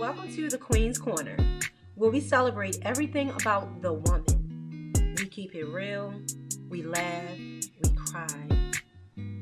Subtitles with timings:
[0.00, 1.36] Welcome to the Queen's Corner,
[1.94, 4.94] where we celebrate everything about the woman.
[5.18, 6.14] We keep it real,
[6.70, 8.70] we laugh, we cry,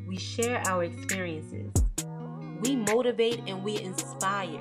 [0.09, 1.71] we share our experiences,
[2.63, 4.61] we motivate and we inspire.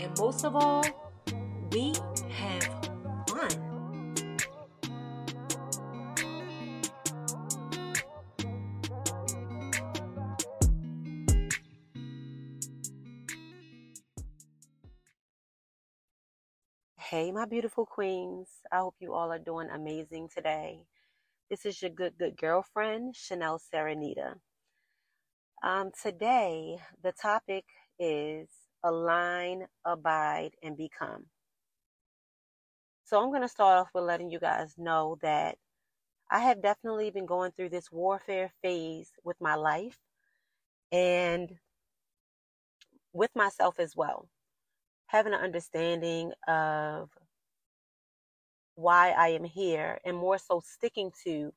[0.00, 0.82] And most of all,
[1.70, 1.94] we
[2.30, 2.77] have
[17.38, 18.48] my beautiful queens.
[18.72, 20.80] I hope you all are doing amazing today.
[21.48, 24.34] This is your good, good girlfriend, Chanel Serenita.
[25.62, 27.64] Um, today, the topic
[27.96, 28.48] is
[28.82, 31.26] align, abide, and become.
[33.04, 35.58] So, I'm going to start off with letting you guys know that
[36.32, 40.00] I have definitely been going through this warfare phase with my life
[40.90, 41.52] and
[43.12, 44.28] with myself as well
[45.08, 47.10] having an understanding of
[48.78, 51.52] why I am here and more so sticking to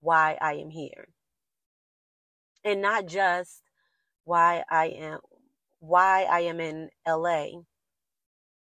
[0.00, 1.06] why I am here.
[2.64, 3.62] And not just
[4.24, 5.20] why I am
[5.78, 7.46] why I am in LA,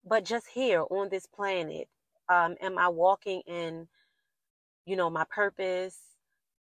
[0.05, 1.87] but just here on this planet.
[2.29, 3.87] Um, am I walking in,
[4.85, 5.97] you know, my purpose?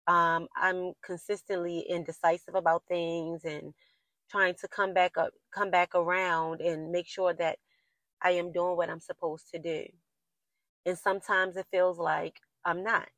[0.06, 3.74] Um, I'm consistently indecisive about things and
[4.30, 7.58] trying to come back up, come back around and make sure that
[8.22, 9.84] I am doing what I'm supposed to do.
[10.88, 13.08] And sometimes it feels like I'm not.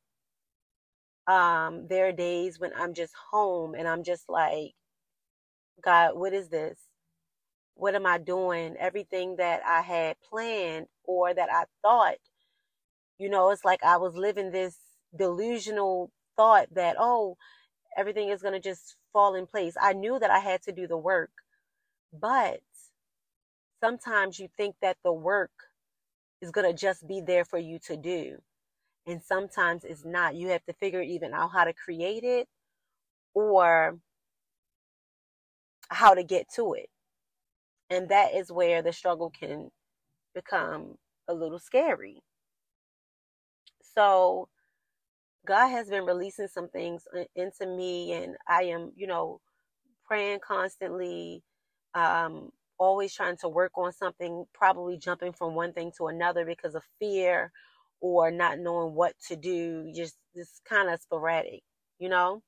[1.25, 4.73] Um, there are days when I'm just home and I'm just like,
[5.81, 6.77] God, what is this?
[7.75, 8.75] What am I doing?
[8.77, 12.17] Everything that I had planned or that I thought,
[13.17, 14.77] you know, it's like I was living this
[15.17, 17.37] delusional thought that, oh,
[17.97, 19.75] everything is going to just fall in place.
[19.81, 21.31] I knew that I had to do the work,
[22.13, 22.59] but
[23.81, 25.51] sometimes you think that the work
[26.41, 28.37] is going to just be there for you to do.
[29.07, 30.35] And sometimes it's not.
[30.35, 32.47] You have to figure even out how to create it
[33.33, 33.97] or
[35.89, 36.89] how to get to it.
[37.89, 39.69] And that is where the struggle can
[40.33, 40.95] become
[41.27, 42.21] a little scary.
[43.95, 44.47] So,
[45.45, 47.03] God has been releasing some things
[47.35, 49.41] into me, and I am, you know,
[50.05, 51.43] praying constantly,
[51.95, 56.75] um, always trying to work on something, probably jumping from one thing to another because
[56.75, 57.53] of fear
[58.01, 61.61] or not knowing what to do, just this kind of sporadic,
[61.99, 62.43] you know?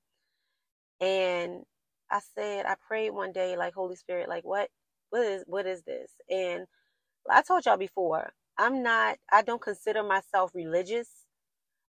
[1.01, 1.63] And
[2.11, 4.69] I said, I prayed one day, like, Holy Spirit, like, what,
[5.11, 6.11] what is, what is this?
[6.29, 6.65] And
[7.29, 11.23] I told y'all before, I'm not, I don't consider myself religious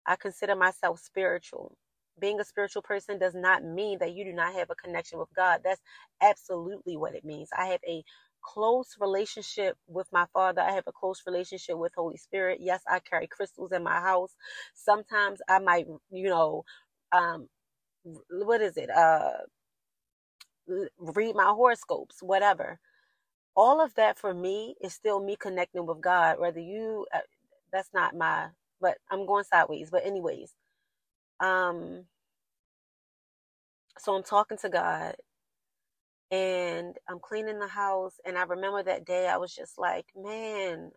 [0.07, 1.77] I consider myself spiritual.
[2.19, 5.29] Being a spiritual person does not mean that you do not have a connection with
[5.35, 5.61] God.
[5.65, 5.81] That's
[6.21, 7.49] absolutely what it means.
[7.57, 8.03] I have a
[8.43, 10.61] close relationship with my father.
[10.61, 12.59] I have a close relationship with Holy Spirit.
[12.61, 14.35] Yes, I carry crystals in my house.
[14.75, 16.65] Sometimes I might, you know,
[17.13, 17.49] um,
[18.31, 18.89] what is it?
[18.91, 19.31] Uh,
[20.99, 22.79] read my horoscopes, whatever.
[23.55, 26.39] All of that for me is still me connecting with God.
[26.39, 27.19] Whether you, uh,
[27.73, 28.49] that's not my
[28.81, 29.89] but I'm going sideways.
[29.91, 30.53] But anyways,
[31.41, 32.05] um,
[33.99, 35.15] so I'm talking to God
[36.31, 40.91] and I'm cleaning the house and I remember that day I was just like, man,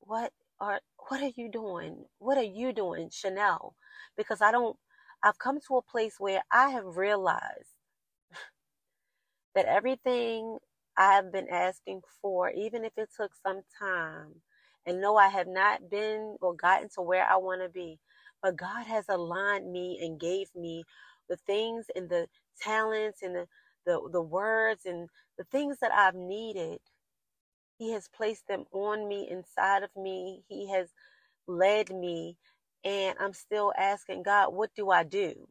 [0.00, 2.06] what are what are you doing?
[2.18, 3.76] What are you doing, Chanel?
[4.16, 4.76] Because I don't
[5.22, 7.76] I've come to a place where I have realized
[9.54, 10.58] that everything
[10.96, 14.42] I've been asking for, even if it took some time,
[14.86, 17.98] and no, I have not been or gotten to where I want to be.
[18.42, 20.84] But God has aligned me and gave me
[21.28, 22.28] the things and the
[22.60, 23.46] talents and the,
[23.86, 25.08] the, the words and
[25.38, 26.80] the things that I've needed.
[27.78, 30.42] He has placed them on me, inside of me.
[30.48, 30.90] He has
[31.48, 32.36] led me.
[32.84, 35.48] And I'm still asking God, what do I do?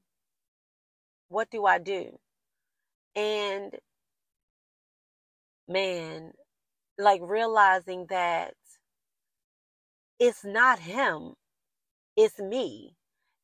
[1.29, 2.19] What do I do?
[3.16, 3.73] And
[5.67, 6.33] man,
[6.99, 8.55] like realizing that
[10.19, 11.34] it's not him
[12.17, 12.96] it's me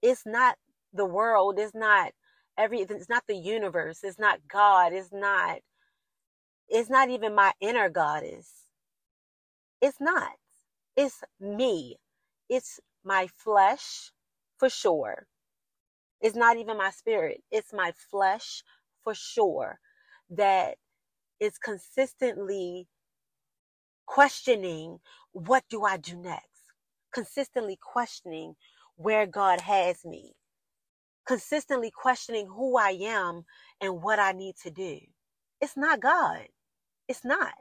[0.01, 0.57] it's not
[0.93, 2.11] the world it's not
[2.59, 5.59] everything it's not the universe it's not god it's not
[6.69, 8.49] it's not even my inner goddess.
[9.81, 10.33] It's not.
[10.97, 11.97] It's me.
[12.49, 14.11] It's my flesh
[14.57, 15.27] for sure.
[16.21, 17.43] It's not even my spirit.
[17.51, 18.63] It's my flesh
[19.03, 19.79] for sure
[20.31, 20.77] that
[21.39, 22.87] is consistently
[24.07, 24.99] questioning
[25.33, 26.45] what do i do next?
[27.13, 28.55] Consistently questioning
[28.97, 30.33] where God has me,
[31.29, 33.45] consistently questioning who I am
[33.81, 34.99] and what I need to do.
[35.61, 36.47] It's not God.
[37.09, 37.53] It's not.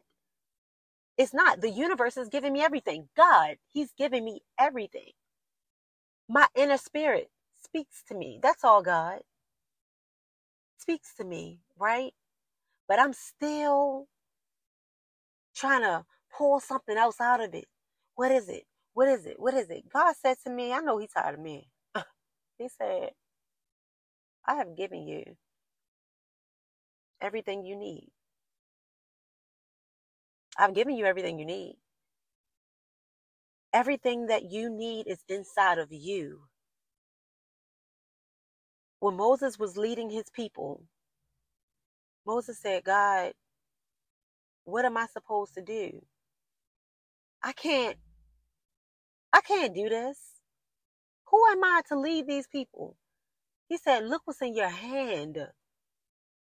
[1.19, 1.61] It's not.
[1.61, 3.09] The universe is giving me everything.
[3.17, 5.12] God, He's giving me everything.
[6.29, 7.31] My inner spirit
[7.65, 8.41] speaks to me.
[8.43, 9.20] That's all God
[10.79, 12.12] speaks to me, right?
[12.88, 14.06] But I'm still
[15.56, 16.05] trying to
[16.37, 17.67] pull something else out of it.
[18.17, 18.65] What is it?
[18.94, 19.37] What is it?
[19.38, 19.85] What is it?
[19.93, 21.69] God said to me, I know He's tired of me.
[22.59, 23.11] he said,
[24.49, 25.25] I have given you
[27.23, 28.09] everything you need.
[30.59, 31.77] I've given you everything you need.
[33.75, 36.41] Everything that you need is inside of you.
[39.00, 40.85] When Moses was leading his people,
[42.27, 43.33] Moses said, God,
[44.65, 46.03] what am I supposed to do?
[47.44, 47.97] I can't,
[49.33, 50.19] I can't do this.
[51.31, 52.97] Who am I to lead these people?
[53.69, 55.38] He said, look what's in your hand.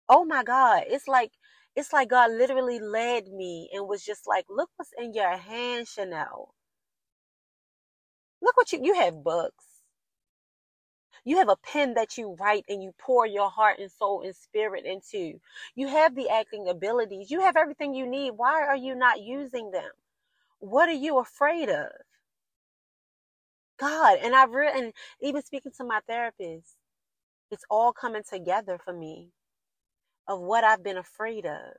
[0.09, 0.83] Oh my God.
[0.87, 1.31] It's like
[1.75, 5.87] it's like God literally led me and was just like, look what's in your hand,
[5.87, 6.55] Chanel.
[8.41, 9.65] Look what you you have books.
[11.25, 14.35] You have a pen that you write and you pour your heart and soul and
[14.35, 15.39] spirit into.
[15.75, 17.31] You have the acting abilities.
[17.31, 18.31] You have everything you need.
[18.31, 19.91] Why are you not using them?
[20.59, 21.89] What are you afraid of?
[23.79, 26.75] God, and I've written, even speaking to my therapist,
[27.51, 29.29] it's all coming together for me
[30.27, 31.75] of what I've been afraid of.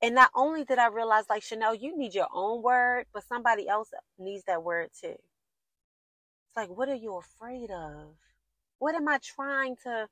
[0.00, 3.68] And not only did I realize, like, Chanel, you need your own word, but somebody
[3.68, 5.08] else needs that word too.
[5.08, 8.14] It's like, what are you afraid of?
[8.78, 10.08] What am I trying to,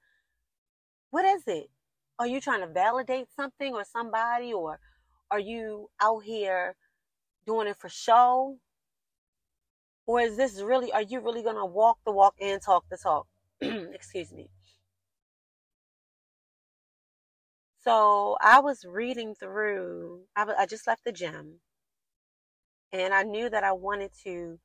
[1.10, 1.70] what is it?
[2.18, 4.80] Are you trying to validate something or somebody, or
[5.30, 6.74] are you out here
[7.46, 8.58] doing it for show?
[10.06, 12.96] Or is this really, are you really going to walk the walk and talk the
[12.96, 13.26] talk?
[13.92, 14.48] Excuse me.
[17.78, 21.60] So I was reading through, I, I just left the gym
[22.92, 24.58] and I knew that I wanted to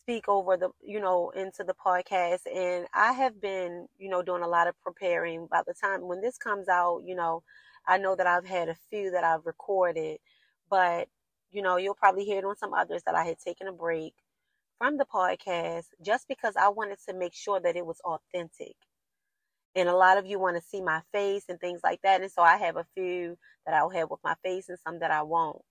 [0.00, 2.40] speak over the, you know, into the podcast.
[2.52, 5.46] And I have been, you know, doing a lot of preparing.
[5.50, 7.42] By the time when this comes out, you know,
[7.86, 10.18] I know that I've had a few that I've recorded,
[10.68, 11.08] but,
[11.50, 14.14] you know, you'll probably hear it on some others that I had taken a break
[14.80, 18.76] from the podcast just because I wanted to make sure that it was authentic
[19.76, 22.22] and a lot of you want to see my face and things like that.
[22.22, 23.36] And so I have a few
[23.66, 25.62] that I'll have with my face and some that I won't.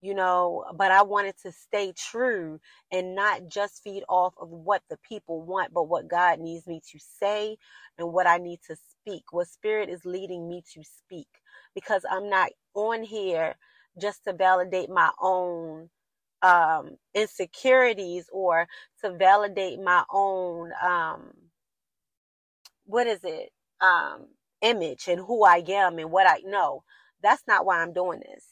[0.00, 2.60] You know, but I wanted to stay true
[2.92, 6.82] and not just feed off of what the people want, but what God needs me
[6.92, 7.56] to say
[7.98, 11.28] and what I need to speak, what Spirit is leading me to speak.
[11.74, 13.56] Because I'm not on here
[14.00, 15.88] just to validate my own
[16.44, 18.68] um, insecurities or
[19.02, 21.32] to validate my own um,
[22.86, 23.50] what is it
[23.82, 24.26] um
[24.62, 26.84] image and who I am and what I know.
[27.22, 28.46] That's not why I'm doing this.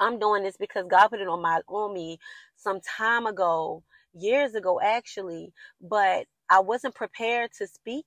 [0.00, 2.18] I'm doing this because God put it on my on me
[2.56, 3.82] some time ago,
[4.14, 8.06] years ago actually, but I wasn't prepared to speak.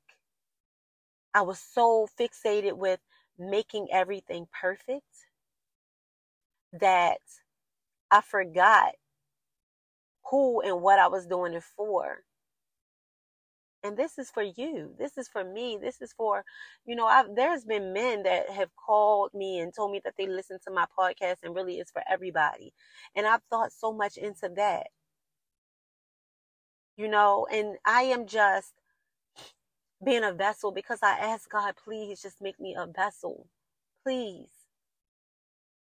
[1.36, 3.00] I was so fixated with
[3.40, 5.04] making everything perfect
[6.82, 7.20] that
[8.12, 8.94] I forgot
[10.32, 12.20] who and what I was doing it for.
[13.84, 14.94] And this is for you.
[15.00, 15.78] This is for me.
[15.82, 16.44] This is for,
[16.86, 20.28] you know, I've, there's been men that have called me and told me that they
[20.28, 22.74] listen to my podcast and really it's for everybody.
[23.16, 24.88] And I've thought so much into that.
[26.98, 28.74] You know, and I am just
[30.06, 33.48] being a vessel because I ask God, please just make me a vessel.
[34.04, 34.55] Please.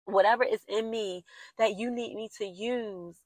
[0.09, 1.25] Whatever is in me
[1.59, 3.17] that you need me to use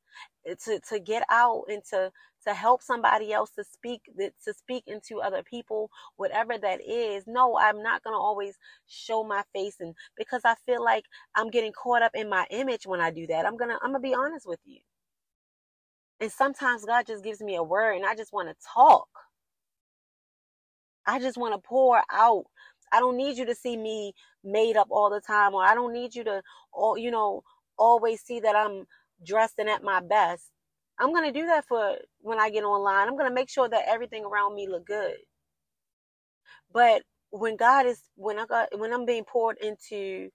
[0.46, 2.12] eh, to, to get out and to
[2.46, 7.58] to help somebody else to speak to speak into other people whatever that is no
[7.58, 8.56] i'm not going to always
[8.88, 11.04] show my face and because i feel like
[11.36, 13.46] i'm getting caught up in my image when i do that.
[13.46, 14.80] I'm going to i'm going to be honest with you.
[16.20, 19.08] And sometimes god just gives me a word and i just want to talk.
[21.06, 22.44] I just want to pour out
[22.92, 25.92] i don't need you to see me made up all the time or i don't
[25.94, 27.42] need you to all you know
[27.78, 28.86] always see that i'm
[29.26, 30.50] dressed and at my best
[30.98, 33.08] I'm to do that for when I get online.
[33.08, 35.16] I'm to make sure that everything around me look good.
[36.72, 40.30] But when God is when I got when I'm being poured into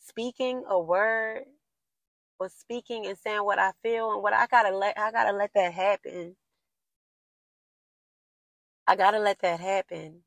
[0.00, 1.44] speaking a word
[2.40, 5.52] or speaking and saying what I feel and what I gotta let I gotta let
[5.54, 6.36] that happen.
[8.88, 10.22] I gotta let that happen.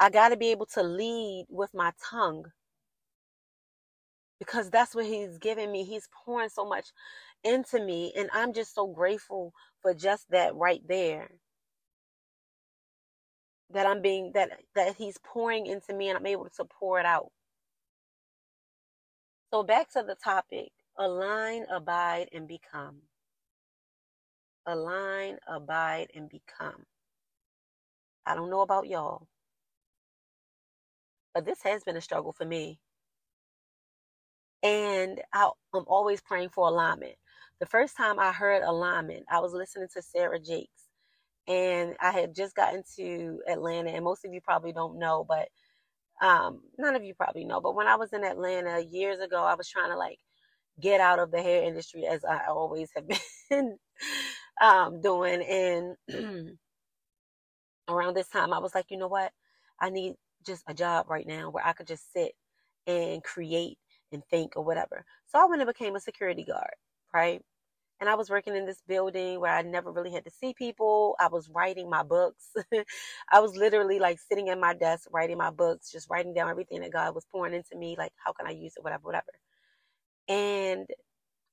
[0.00, 2.46] I gotta be able to lead with my tongue
[4.40, 5.84] because that's what he's giving me.
[5.84, 6.86] He's pouring so much
[7.44, 11.30] into me, and I'm just so grateful for just that right there.
[13.72, 17.06] That I'm being that that he's pouring into me and I'm able to pour it
[17.06, 17.30] out.
[19.52, 22.98] So back to the topic align, abide, and become.
[24.66, 26.84] Align, abide, and become.
[28.26, 29.28] I don't know about y'all,
[31.34, 32.78] but this has been a struggle for me.
[34.62, 37.14] And I, am always praying for alignment.
[37.60, 40.88] The first time I heard alignment, I was listening to Sarah Jakes,
[41.48, 43.90] and I had just gotten to Atlanta.
[43.90, 45.48] And most of you probably don't know, but
[46.20, 47.60] um, none of you probably know.
[47.60, 50.18] But when I was in Atlanta years ago, I was trying to like
[50.80, 53.06] get out of the hair industry as I always have
[53.50, 53.78] been
[54.60, 55.42] um, doing.
[56.08, 56.58] And
[57.88, 59.32] around this time, I was like, you know what?
[59.80, 60.14] I need
[60.46, 62.32] just a job right now where I could just sit
[62.86, 63.78] and create
[64.12, 65.04] and think or whatever.
[65.26, 66.74] So I went and became a security guard,
[67.14, 67.42] right?
[68.00, 71.16] And I was working in this building where I never really had to see people.
[71.20, 72.50] I was writing my books.
[73.32, 76.80] I was literally like sitting at my desk writing my books, just writing down everything
[76.80, 79.32] that God was pouring into me, like how can I use it, whatever, whatever.
[80.28, 80.88] And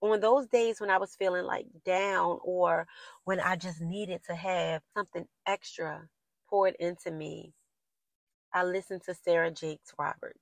[0.01, 2.87] on those days when I was feeling like down or
[3.25, 6.07] when I just needed to have something extra
[6.49, 7.53] poured into me,
[8.53, 10.39] I listened to Sarah Jakes Roberts.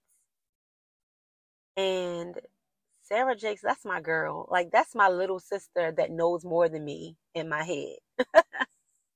[1.78, 2.36] And
[3.04, 4.48] Sarah Jakes, that's my girl.
[4.52, 7.98] Like, that's my little sister that knows more than me in my head.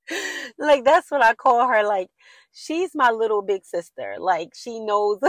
[0.60, 1.84] like, that's what I call her.
[1.84, 2.10] Like,
[2.54, 4.16] she's my little big sister.
[4.20, 5.20] Like, she knows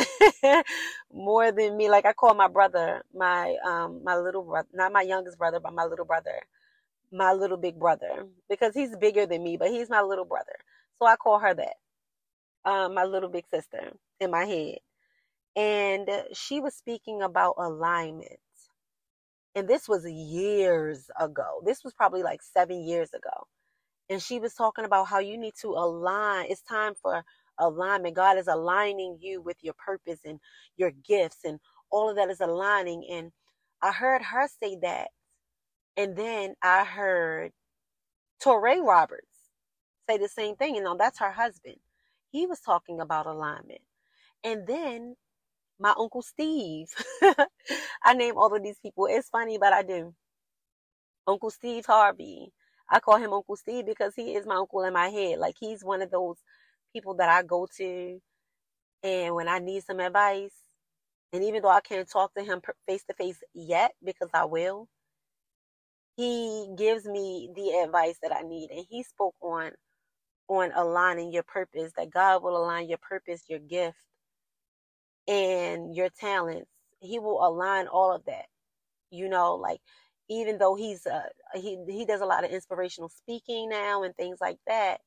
[1.12, 1.90] more than me.
[1.90, 5.74] Like, I call my brother, my, um, my little brother, not my youngest brother, but
[5.74, 6.42] my little brother,
[7.12, 10.56] my little big brother, because he's bigger than me, but he's my little brother.
[11.00, 11.74] So I call her that
[12.64, 14.78] um, my little big sister in my head.
[15.56, 18.40] And she was speaking about alignment.
[19.54, 21.62] And this was years ago.
[21.66, 23.46] This was probably like seven years ago.
[24.10, 26.46] And she was talking about how you need to align.
[26.50, 27.24] It's time for
[27.58, 28.16] alignment.
[28.16, 30.40] God is aligning you with your purpose and
[30.76, 33.06] your gifts, and all of that is aligning.
[33.12, 33.32] And
[33.82, 35.08] I heard her say that.
[35.96, 37.52] And then I heard
[38.44, 39.26] Touré Roberts
[40.08, 40.74] say the same thing.
[40.76, 41.76] You know, that's her husband
[42.30, 43.82] he was talking about alignment.
[44.44, 45.16] And then
[45.80, 46.88] my Uncle Steve,
[48.04, 49.06] I name all of these people.
[49.10, 50.14] It's funny, but I do.
[51.26, 52.52] Uncle Steve Harvey.
[52.90, 55.38] I call him Uncle Steve because he is my uncle in my head.
[55.38, 56.38] Like he's one of those
[56.94, 58.20] people that I go to
[59.02, 60.54] and when I need some advice,
[61.32, 64.88] and even though I can't talk to him face to face yet because I will,
[66.16, 68.70] he gives me the advice that I need.
[68.70, 69.72] And he spoke on
[70.50, 73.98] on aligning your purpose, that God will align your purpose, your gift,
[75.28, 76.70] and your talents.
[77.00, 78.46] He will align all of that.
[79.10, 79.80] You know, like
[80.30, 81.22] even though he's uh
[81.54, 85.00] he he does a lot of inspirational speaking now and things like that.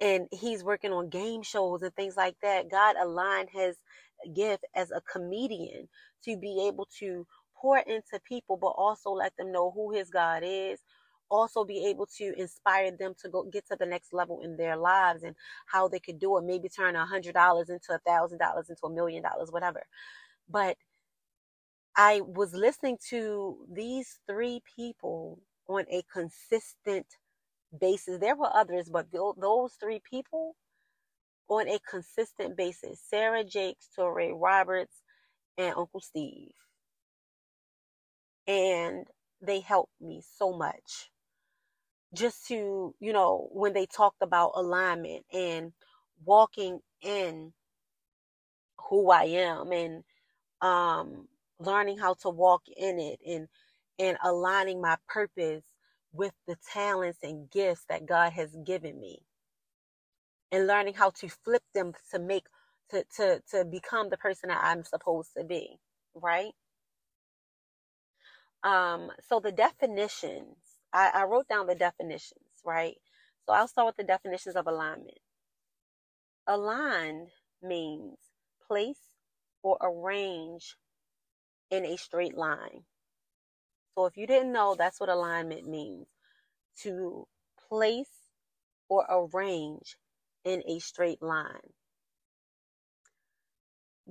[0.00, 2.70] And he's working on game shows and things like that.
[2.70, 3.76] God aligned his
[4.34, 5.88] gift as a comedian
[6.24, 7.26] to be able to
[7.56, 10.80] pour into people, but also let them know who his God is,
[11.30, 14.76] also be able to inspire them to go get to the next level in their
[14.76, 16.44] lives and how they could do it.
[16.44, 19.84] Maybe turn a hundred dollars into a thousand dollars into a million dollars, whatever.
[20.48, 20.76] But
[21.96, 27.06] I was listening to these three people on a consistent
[27.78, 28.20] basis.
[28.20, 30.56] There were others, but those three people
[31.48, 35.02] on a consistent basis Sarah Jakes, Touré Roberts,
[35.58, 36.52] and Uncle Steve.
[38.46, 39.06] And
[39.42, 41.10] they helped me so much
[42.16, 45.72] just to, you know, when they talked about alignment and
[46.24, 47.52] walking in
[48.90, 50.04] who I am and
[50.62, 51.28] um,
[51.60, 53.48] learning how to walk in it and
[54.00, 55.64] and aligning my purpose
[56.12, 59.20] with the talents and gifts that God has given me
[60.52, 62.46] and learning how to flip them to make
[62.90, 65.78] to to to become the person that I'm supposed to be,
[66.14, 66.52] right?
[68.64, 70.56] Um so the definitions
[70.92, 72.96] I, I wrote down the definitions, right?
[73.46, 75.18] So I'll start with the definitions of alignment.
[76.46, 77.28] Aligned
[77.62, 78.18] means
[78.66, 79.00] place
[79.62, 80.76] or arrange
[81.70, 82.84] in a straight line.
[83.96, 86.06] So if you didn't know, that's what alignment means
[86.82, 87.26] to
[87.68, 88.10] place
[88.88, 89.96] or arrange
[90.44, 91.72] in a straight line.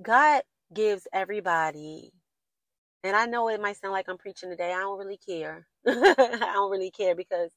[0.02, 0.42] God
[0.74, 2.12] gives everybody
[3.02, 4.72] and I know it might sound like I'm preaching today.
[4.72, 5.66] I don't really care.
[5.88, 7.50] I don't really care because,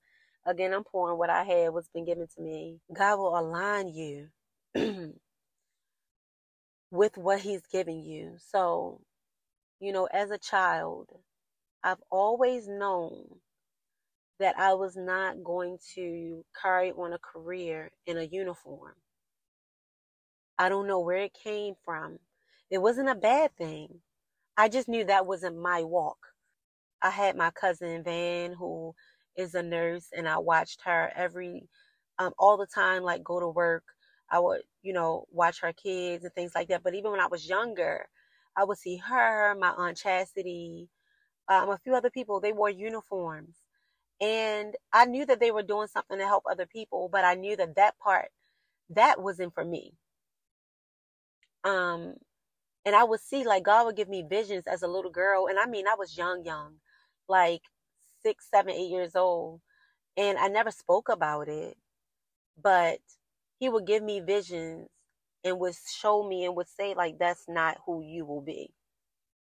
[0.46, 2.80] again, I'm pouring what I had, what's been given to me.
[2.94, 4.30] God will align you
[6.92, 8.36] with what He's giving you.
[8.52, 9.02] So,
[9.80, 11.10] you know, as a child,
[11.84, 13.26] I've always known
[14.40, 18.94] that I was not going to carry on a career in a uniform.
[20.60, 22.20] I don't know where it came from.
[22.72, 24.02] It wasn't a bad thing.
[24.58, 26.18] I just knew that wasn't my walk.
[27.02, 28.96] I had my cousin Van, who
[29.38, 31.70] is a nurse, and I watched her every,
[32.20, 33.84] um, all the time, like go to work.
[34.32, 36.84] I would, you know, watch her kids and things like that.
[36.84, 38.08] But even when I was younger,
[38.58, 40.90] I would see her, my aunt Chastity,
[41.50, 42.40] um, a few other people.
[42.42, 43.56] They wore uniforms,
[44.22, 47.10] and I knew that they were doing something to help other people.
[47.12, 48.30] But I knew that that part,
[48.92, 49.94] that wasn't for me.
[51.64, 52.16] Um,
[52.86, 55.60] and I would see like God would give me visions as a little girl, and
[55.60, 56.76] I mean I was young, young,
[57.30, 57.64] like
[58.24, 59.62] six, seven, eight years old,
[60.18, 61.78] and I never spoke about it,
[62.62, 63.00] but
[63.60, 64.90] He would give me visions
[65.46, 68.72] and would show me and would say like that's not who you will be,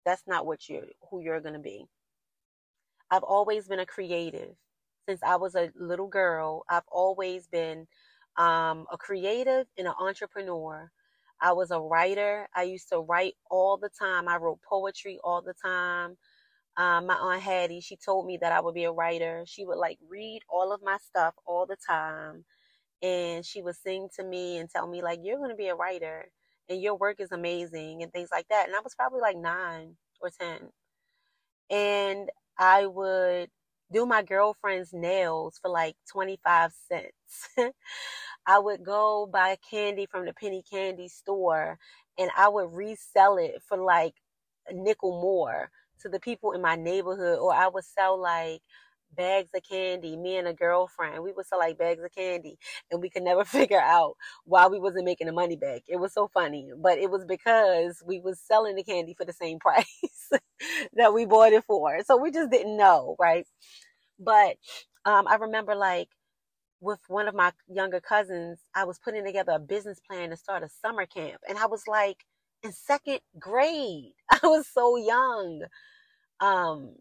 [0.05, 1.85] that's not what you're who you're gonna be.
[3.11, 4.55] I've always been a creative
[5.07, 6.63] since I was a little girl.
[6.69, 7.87] I've always been
[8.37, 10.91] um, a creative and an entrepreneur.
[11.41, 12.47] I was a writer.
[12.55, 14.27] I used to write all the time.
[14.27, 16.17] I wrote poetry all the time.
[16.77, 19.43] Um, my aunt Hattie, she told me that I would be a writer.
[19.47, 22.45] She would like read all of my stuff all the time.
[23.01, 25.75] And she would sing to me and tell me, like, you're going to be a
[25.75, 26.27] writer
[26.69, 28.67] and your work is amazing and things like that.
[28.67, 30.69] And I was probably like nine or 10.
[31.69, 32.29] And
[32.59, 33.49] I would
[33.93, 37.49] do my girlfriend's nails for like 25 cents.
[38.47, 41.77] I would go buy candy from the penny candy store
[42.17, 44.15] and I would resell it for like
[44.67, 45.69] a nickel more
[46.01, 48.61] to the people in my neighborhood or I would sell like
[49.15, 52.57] bags of candy me and a girlfriend we would sell like bags of candy
[52.91, 56.13] and we could never figure out why we wasn't making the money back it was
[56.13, 60.29] so funny but it was because we was selling the candy for the same price
[60.93, 63.47] that we bought it for so we just didn't know right
[64.19, 64.57] but
[65.05, 66.09] um, i remember like
[66.81, 70.63] with one of my younger cousins, I was putting together a business plan to start
[70.63, 71.41] a summer camp.
[71.47, 72.25] And I was like
[72.63, 74.13] in second grade.
[74.31, 75.63] I was so young.
[76.39, 76.95] Um,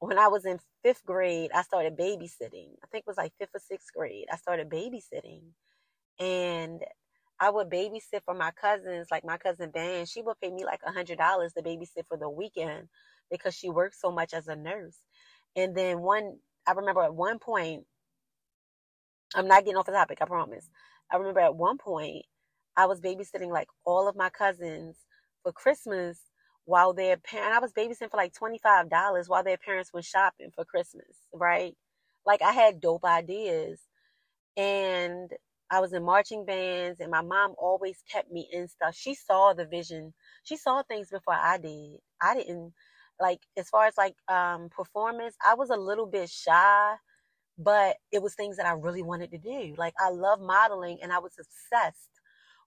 [0.00, 2.72] when I was in fifth grade, I started babysitting.
[2.82, 4.26] I think it was like fifth or sixth grade.
[4.32, 5.42] I started babysitting.
[6.20, 6.82] And
[7.40, 10.06] I would babysit for my cousins, like my cousin Van.
[10.06, 12.88] She would pay me like a hundred dollars to babysit for the weekend
[13.30, 14.98] because she worked so much as a nurse.
[15.56, 17.84] And then one, I remember at one point,
[19.34, 20.68] I'm not getting off the topic, I promise.
[21.12, 22.24] I remember at one point
[22.78, 24.96] I was babysitting like all of my cousins
[25.44, 26.20] for Christmas
[26.66, 30.06] while their parents I was babysitting for like twenty five dollars while their parents went
[30.06, 31.76] shopping for Christmas, right?
[32.26, 33.80] Like I had dope ideas
[34.56, 35.30] and
[35.70, 38.96] I was in marching bands and my mom always kept me in stuff.
[38.96, 40.14] She saw the vision.
[40.44, 41.98] She saw things before I did.
[42.22, 42.74] I didn't
[43.20, 46.96] like as far as like um performance, I was a little bit shy
[47.58, 49.74] but it was things that I really wanted to do.
[49.78, 52.17] Like I love modeling and I was obsessed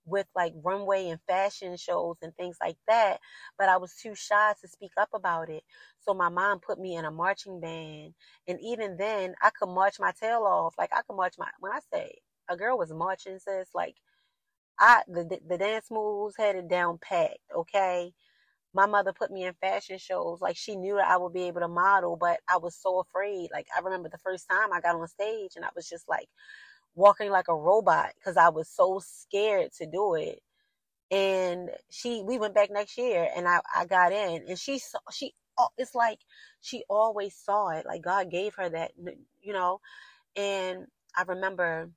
[0.06, 3.20] with like runway and fashion shows and things like that,
[3.58, 5.64] but I was too shy to speak up about it.
[6.02, 8.14] So my mom put me in a marching band
[8.48, 10.76] and even then I could march my tail off.
[10.78, 12.16] Like I could march my when I say
[12.50, 13.96] a girl was marching says like
[14.80, 18.14] I the the dance moves had it down packed, okay?
[18.74, 20.42] my mother put me in fashion shows.
[20.42, 23.50] Like she knew that I would be able to model, but I was so afraid.
[23.52, 26.28] Like I remember the first time I got on stage and I was just like
[26.96, 30.40] walking like a robot because I was so scared to do it.
[31.12, 35.00] And she, we went back next year and I, I got in and she saw,
[35.12, 36.20] she, oh, it's like
[36.62, 37.86] she always saw it.
[37.86, 38.92] Like God gave her that,
[39.42, 39.82] you know,
[40.36, 41.92] and I remember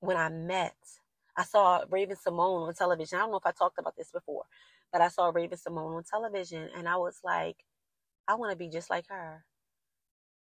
[0.00, 0.76] when I met,
[1.36, 3.18] I saw Raven-Symoné on television.
[3.18, 4.44] I don't know if I talked about this before,
[4.92, 7.56] but I saw Raven-Symoné on television and I was like,
[8.28, 9.44] I want to be just like her.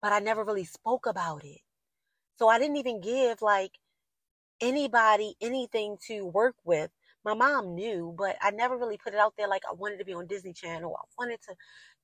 [0.02, 1.60] But I never really spoke about it.
[2.36, 3.72] So I didn't even give like
[4.60, 6.90] anybody anything to work with.
[7.24, 10.04] My mom knew, but I never really put it out there like I wanted to
[10.04, 10.96] be on Disney Channel.
[10.96, 11.54] I wanted to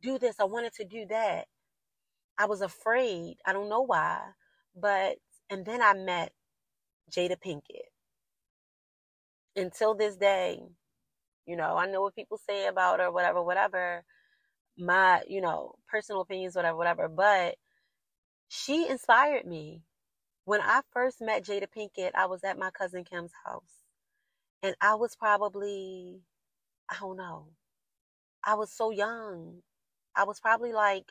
[0.02, 0.36] do this.
[0.40, 1.46] I wanted to do that.
[2.38, 3.36] I was afraid.
[3.46, 4.20] I don't know why.
[4.74, 5.16] But,
[5.50, 6.32] and then I met
[7.10, 7.90] Jada Pinkett.
[9.54, 10.60] Until this day,
[11.46, 14.04] you know, I know what people say about her, whatever, whatever.
[14.78, 17.08] My, you know, personal opinions, whatever, whatever.
[17.08, 17.56] But
[18.48, 19.82] she inspired me.
[20.44, 23.84] When I first met Jada Pinkett, I was at my cousin Kim's house.
[24.62, 26.20] And I was probably,
[26.90, 27.48] I don't know,
[28.44, 29.62] I was so young.
[30.16, 31.04] I was probably like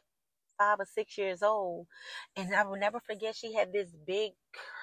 [0.57, 1.87] five or six years old.
[2.35, 4.33] And I will never forget, she had this big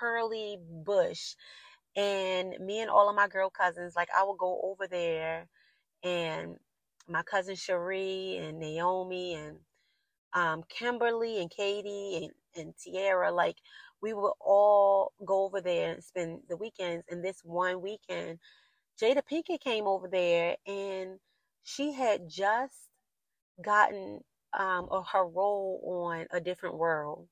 [0.01, 1.35] curly bush
[1.97, 5.49] and me and all of my girl cousins, like I would go over there
[6.05, 6.57] and
[7.09, 9.59] my cousin Cherie and Naomi and
[10.35, 13.57] um, Kimberly and Katie and, and Tiara, like
[14.03, 17.05] we would all go over there and spend the weekends.
[17.11, 18.39] And this one weekend,
[19.01, 21.19] Jada Pinkett came over there and
[21.65, 22.77] she had just
[23.65, 24.21] gotten
[24.59, 27.29] um, her role on A Different World.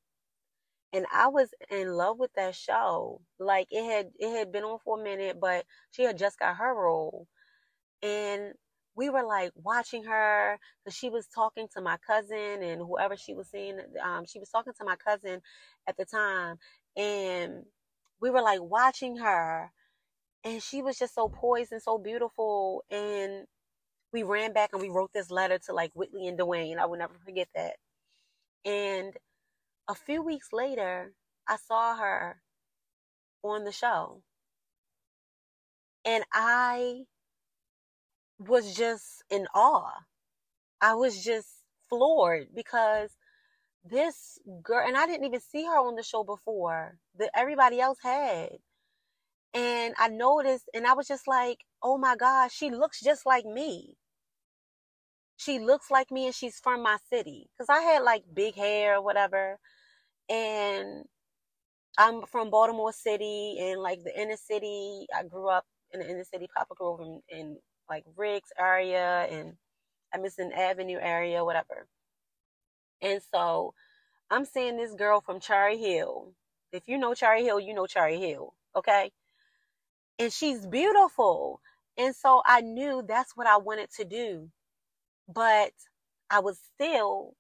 [0.92, 3.20] And I was in love with that show.
[3.38, 6.56] Like it had it had been on for a minute, but she had just got
[6.56, 7.28] her role.
[8.02, 8.54] And
[8.96, 13.34] we were like watching her because she was talking to my cousin and whoever she
[13.34, 13.78] was seeing.
[14.02, 15.40] Um, she was talking to my cousin
[15.86, 16.56] at the time,
[16.96, 17.64] and
[18.20, 19.70] we were like watching her,
[20.44, 22.84] and she was just so poised and so beautiful.
[22.90, 23.46] And
[24.12, 26.78] we ran back and we wrote this letter to like Whitley and Dwayne.
[26.78, 27.76] I will never forget that.
[28.64, 29.14] And
[29.88, 31.12] a few weeks later,
[31.48, 32.40] I saw her
[33.42, 34.22] on the show.
[36.04, 37.02] And I
[38.38, 40.04] was just in awe.
[40.80, 41.48] I was just
[41.88, 43.10] floored because
[43.84, 47.98] this girl, and I didn't even see her on the show before that everybody else
[48.02, 48.50] had.
[49.54, 53.46] And I noticed, and I was just like, oh my gosh, she looks just like
[53.46, 53.96] me.
[55.38, 57.48] She looks like me and she's from my city.
[57.56, 59.58] Because I had like big hair or whatever.
[60.28, 61.04] And
[61.98, 65.06] I'm from Baltimore City and like the inner city.
[65.16, 69.54] I grew up in the inner city, Poplar Grove, in like Riggs area and
[70.14, 71.86] Emerson Avenue area, whatever.
[73.02, 73.74] And so
[74.30, 76.32] I'm seeing this girl from Cherry Hill.
[76.72, 79.12] If you know Cherry Hill, you know Cherry Hill, okay?
[80.18, 81.60] And she's beautiful.
[81.96, 84.50] And so I knew that's what I wanted to do.
[85.28, 85.72] But
[86.30, 87.34] I was still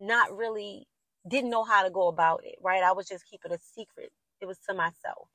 [0.00, 0.86] not really,
[1.28, 2.82] didn't know how to go about it, right?
[2.82, 4.12] I was just keeping a secret.
[4.40, 5.28] It was to myself.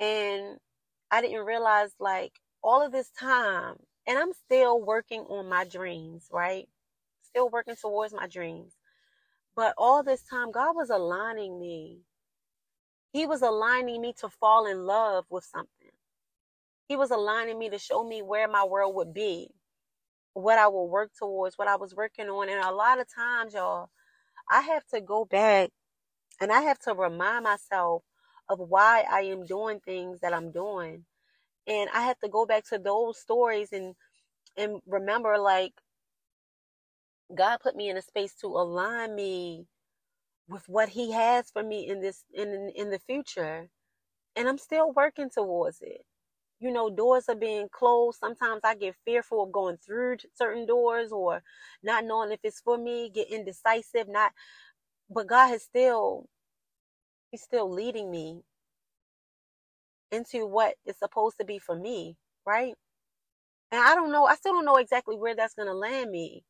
[0.00, 0.58] And
[1.10, 2.32] I didn't realize like
[2.64, 3.76] all of this time,
[4.08, 6.68] and I'm still working on my dreams, right?
[7.22, 8.74] Still working towards my dreams.
[9.56, 12.00] But all this time, God was aligning me.
[13.12, 15.90] He was aligning me to fall in love with something.
[16.88, 19.48] He was aligning me to show me where my world would be,
[20.34, 22.48] what I will work towards, what I was working on.
[22.48, 23.90] And a lot of times, y'all,
[24.50, 25.70] I have to go back
[26.40, 28.02] and I have to remind myself
[28.48, 31.04] of why I am doing things that I'm doing
[31.68, 33.94] and I have to go back to those stories and
[34.56, 35.74] and remember like
[37.34, 39.66] God put me in a space to align me
[40.48, 43.68] with what he has for me in this in in the future
[44.36, 46.02] and I'm still working towards it.
[46.60, 48.18] You know, doors are being closed.
[48.18, 51.42] Sometimes I get fearful of going through certain doors or
[51.82, 54.32] not knowing if it's for me, get indecisive, not
[55.10, 56.28] but God has still
[57.30, 58.42] he's still leading me
[60.14, 62.74] into what is supposed to be for me, right?
[63.72, 66.44] And I don't know, I still don't know exactly where that's going to land me.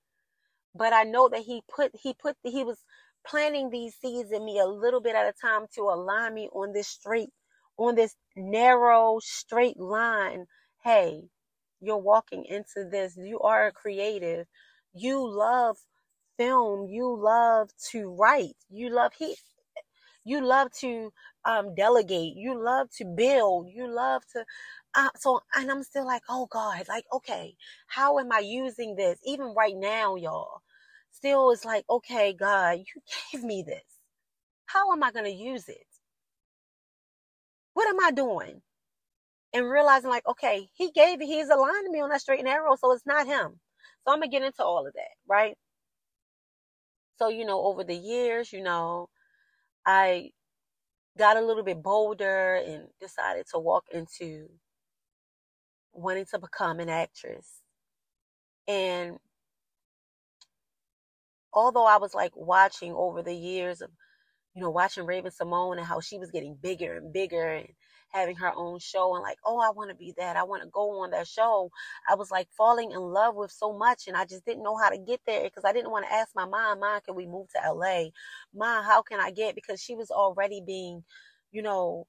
[0.75, 2.79] But I know that he put he put he was
[3.27, 6.73] planting these seeds in me a little bit at a time to align me on
[6.73, 7.31] this straight
[7.79, 10.47] on this narrow straight line.
[10.85, 11.23] Hey,
[11.81, 13.17] you're walking into this.
[13.17, 14.47] You are a creative.
[14.95, 15.77] You love
[16.39, 16.89] film.
[16.89, 18.57] You love to write.
[18.71, 19.37] You love he
[20.25, 21.13] you love to
[21.45, 22.35] um, delegate.
[22.37, 23.71] You love to build.
[23.75, 24.45] You love to.
[24.95, 27.57] Uh, so, and I'm still like, oh God, like, okay,
[27.89, 29.19] how am I using this?
[29.27, 30.63] Even right now, y'all,
[31.13, 33.83] still is like, okay, God, you gave me this.
[34.67, 35.87] How am I going to use it?
[37.75, 38.63] What am I doing?
[39.55, 42.77] And realizing, like, okay, he gave it, he's aligning me on that straight and arrow,
[42.77, 43.61] so it's not him.
[44.05, 45.57] So I'm going to get into all of that, right?
[47.19, 49.09] So, you know, over the years, you know,
[49.87, 50.31] I
[51.19, 54.49] got a little bit bolder and decided to walk into
[55.93, 57.63] wanting to become an actress.
[58.67, 59.19] And
[61.53, 63.91] although I was like watching over the years of,
[64.55, 67.69] you know, watching Raven-Symoné and how she was getting bigger and bigger and
[68.15, 70.37] having her own show and like, oh, I want to be that.
[70.37, 71.71] I want to go on that show.
[72.09, 74.91] I was like falling in love with so much and I just didn't know how
[74.91, 77.49] to get there because I didn't want to ask my mom, mom, can we move
[77.51, 78.07] to LA?
[78.55, 79.57] Mom, how can I get?
[79.57, 81.05] Because she was already being,
[81.53, 82.07] you know,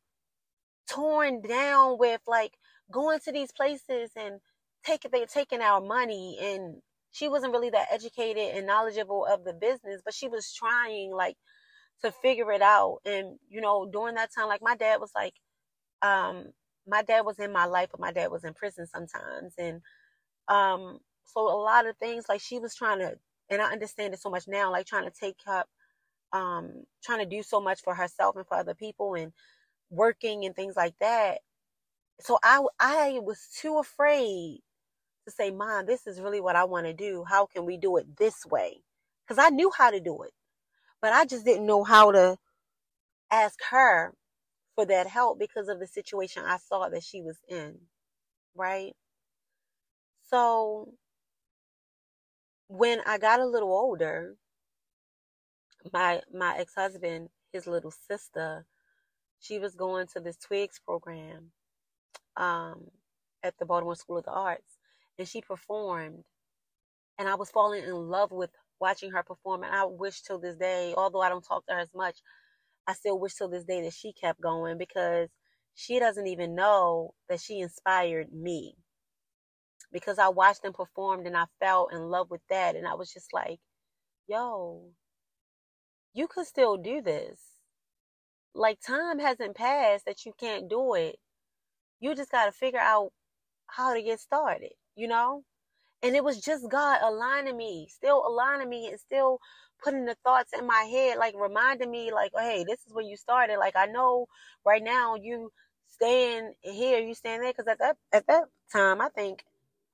[0.89, 2.53] torn down with like
[2.91, 4.39] going to these places and
[4.85, 6.77] taking, they taking our money and
[7.11, 11.37] she wasn't really that educated and knowledgeable of the business, but she was trying like
[12.03, 12.99] to figure it out.
[13.05, 15.33] And, you know, during that time, like my dad was like,
[16.01, 16.47] um,
[16.87, 19.53] my dad was in my life, but my dad was in prison sometimes.
[19.57, 19.81] And
[20.47, 23.15] um, so a lot of things like she was trying to,
[23.49, 25.67] and I understand it so much now, like trying to take up,
[26.33, 29.31] um, trying to do so much for herself and for other people and
[29.89, 31.39] working and things like that.
[32.21, 34.59] So I, I was too afraid
[35.25, 37.25] to say, Mom, this is really what I want to do.
[37.27, 38.81] How can we do it this way?
[39.27, 40.31] Because I knew how to do it,
[41.01, 42.37] but I just didn't know how to
[43.31, 44.13] ask her
[44.75, 47.77] for that help because of the situation I saw that she was in.
[48.55, 48.93] Right?
[50.29, 50.93] So
[52.67, 54.35] when I got a little older,
[55.93, 58.65] my my ex-husband, his little sister,
[59.39, 61.51] she was going to this Twigs program
[62.37, 62.85] um,
[63.43, 64.77] at the Baltimore School of the Arts,
[65.17, 66.23] and she performed.
[67.17, 69.63] And I was falling in love with watching her perform.
[69.63, 72.17] And I wish till this day, although I don't talk to her as much,
[72.87, 75.29] I still wish till this day that she kept going because
[75.73, 78.75] she doesn't even know that she inspired me.
[79.91, 82.75] Because I watched them perform and I fell in love with that.
[82.75, 83.59] And I was just like,
[84.27, 84.91] yo,
[86.13, 87.39] you could still do this.
[88.53, 91.17] Like time hasn't passed that you can't do it.
[91.99, 93.11] You just got to figure out
[93.67, 95.43] how to get started, you know?
[96.03, 99.39] And it was just God aligning me, still aligning me and still
[99.83, 103.03] putting the thoughts in my head, like reminding me, like, oh, hey, this is where
[103.05, 103.57] you started.
[103.59, 104.27] Like, I know
[104.65, 105.51] right now you
[105.87, 107.53] staying here, you staying there.
[107.53, 109.43] Cause at that, at that time, I think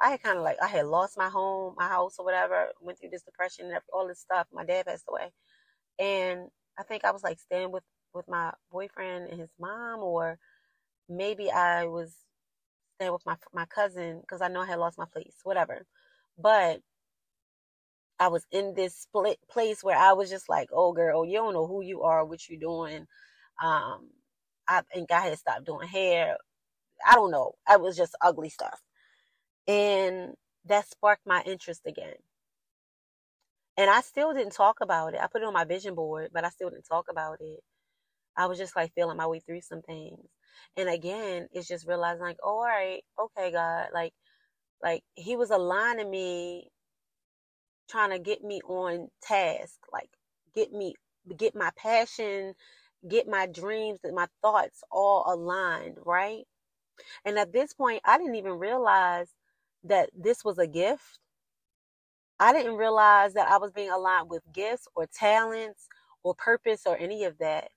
[0.01, 2.99] I had kind of like, I had lost my home, my house or whatever, went
[2.99, 4.47] through this depression and all this stuff.
[4.53, 5.31] My dad passed away.
[5.99, 7.83] And I think I was like staying with,
[8.13, 10.39] with my boyfriend and his mom, or
[11.09, 12.15] maybe I was
[13.09, 15.85] with my, my cousin because I know I had lost my place, whatever.
[16.37, 16.81] But
[18.19, 21.53] I was in this split place where I was just like, oh girl, you don't
[21.53, 23.07] know who you are, what you're doing.
[23.63, 24.09] Um,
[24.67, 26.37] I think I had stopped doing hair.
[27.07, 27.53] I don't know.
[27.67, 28.79] I was just ugly stuff.
[29.67, 30.35] And
[30.65, 32.15] that sparked my interest again.
[33.77, 35.21] And I still didn't talk about it.
[35.21, 37.61] I put it on my vision board, but I still didn't talk about it.
[38.37, 40.19] I was just like feeling my way through some things.
[40.77, 44.13] And again, it's just realizing like, oh, all right, okay, God, like,
[44.83, 46.69] like he was aligning me
[47.89, 50.09] trying to get me on task, like
[50.55, 50.95] get me
[51.37, 52.55] get my passion,
[53.09, 56.45] get my dreams and my thoughts all aligned, right?
[57.25, 59.29] And at this point, I didn't even realize
[59.83, 61.19] that this was a gift.
[62.39, 65.87] I didn't realize that I was being aligned with gifts or talents
[66.23, 67.69] or purpose or any of that.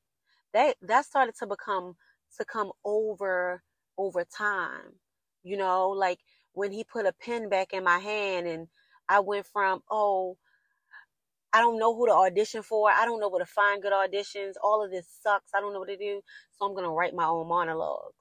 [0.54, 1.96] That that started to become
[2.36, 3.62] to come over
[3.98, 4.94] over time.
[5.42, 6.20] You know, like
[6.52, 8.68] when he put a pen back in my hand and
[9.08, 10.36] I went from, oh,
[11.52, 12.90] I don't know who to audition for.
[12.90, 14.54] I don't know where to find good auditions.
[14.62, 15.50] All of this sucks.
[15.54, 16.20] I don't know what to do.
[16.52, 18.14] So I'm going to write my own monologues.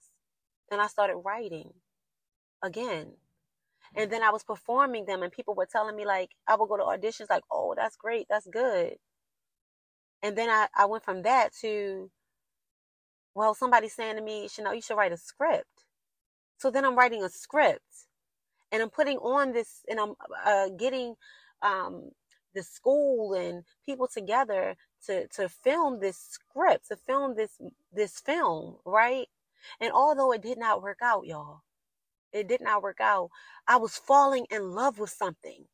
[0.69, 1.71] Then I started writing
[2.62, 3.13] again.
[3.95, 6.78] And then I was performing them, and people were telling me, like, I would go
[6.78, 8.26] to auditions, like, oh, that's great.
[8.28, 8.95] That's good.
[10.23, 12.10] And then I, I went from that to,
[13.36, 15.86] well, somebody's saying to me, Chanel, you should write a script.
[16.58, 18.08] So then I'm writing a script
[18.72, 20.15] and I'm putting on this and I'm
[20.46, 21.15] uh, getting
[21.63, 22.12] um,
[22.56, 24.76] the school and people together
[25.08, 27.60] to to film this script, to film this
[27.93, 29.28] this film, right?
[29.82, 31.62] And although it did not work out, y'all,
[32.34, 33.30] it did not work out.
[33.67, 35.65] I was falling in love with something.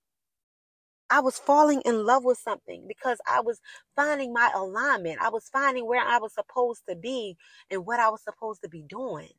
[1.11, 3.59] I was falling in love with something because I was
[3.95, 5.19] finding my alignment.
[5.21, 7.37] I was finding where I was supposed to be
[7.71, 9.31] and what I was supposed to be doing.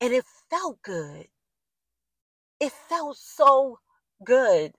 [0.00, 1.26] And it felt good
[2.60, 3.78] it felt so
[4.24, 4.72] good.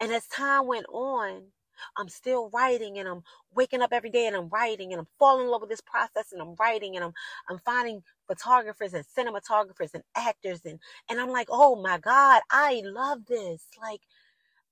[0.00, 1.44] And as time went on,
[1.96, 3.22] I'm still writing and I'm
[3.54, 6.32] waking up every day and I'm writing and I'm falling in love with this process
[6.32, 7.12] and I'm writing and I'm
[7.48, 10.78] I'm finding photographers and cinematographers and actors and
[11.10, 14.00] and I'm like, "Oh my god, I love this." Like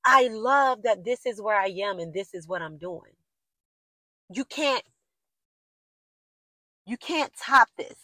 [0.04, 3.14] I love that this is where I am and this is what I'm doing.
[4.32, 4.84] You can't
[6.86, 7.98] you can't top this.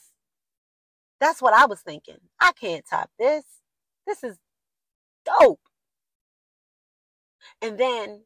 [1.20, 2.18] That's what I was thinking.
[2.40, 3.44] I can't top this.
[4.06, 4.36] This is
[5.26, 5.60] dope.
[7.62, 8.22] And then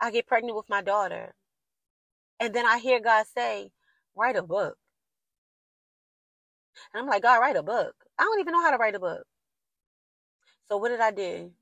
[0.00, 1.34] I get pregnant with my daughter.
[2.40, 3.70] And then I hear God say,
[4.16, 4.76] write a book.
[6.92, 7.94] And I'm like, God, write a book.
[8.18, 9.24] I don't even know how to write a book.
[10.68, 11.52] So what did I do?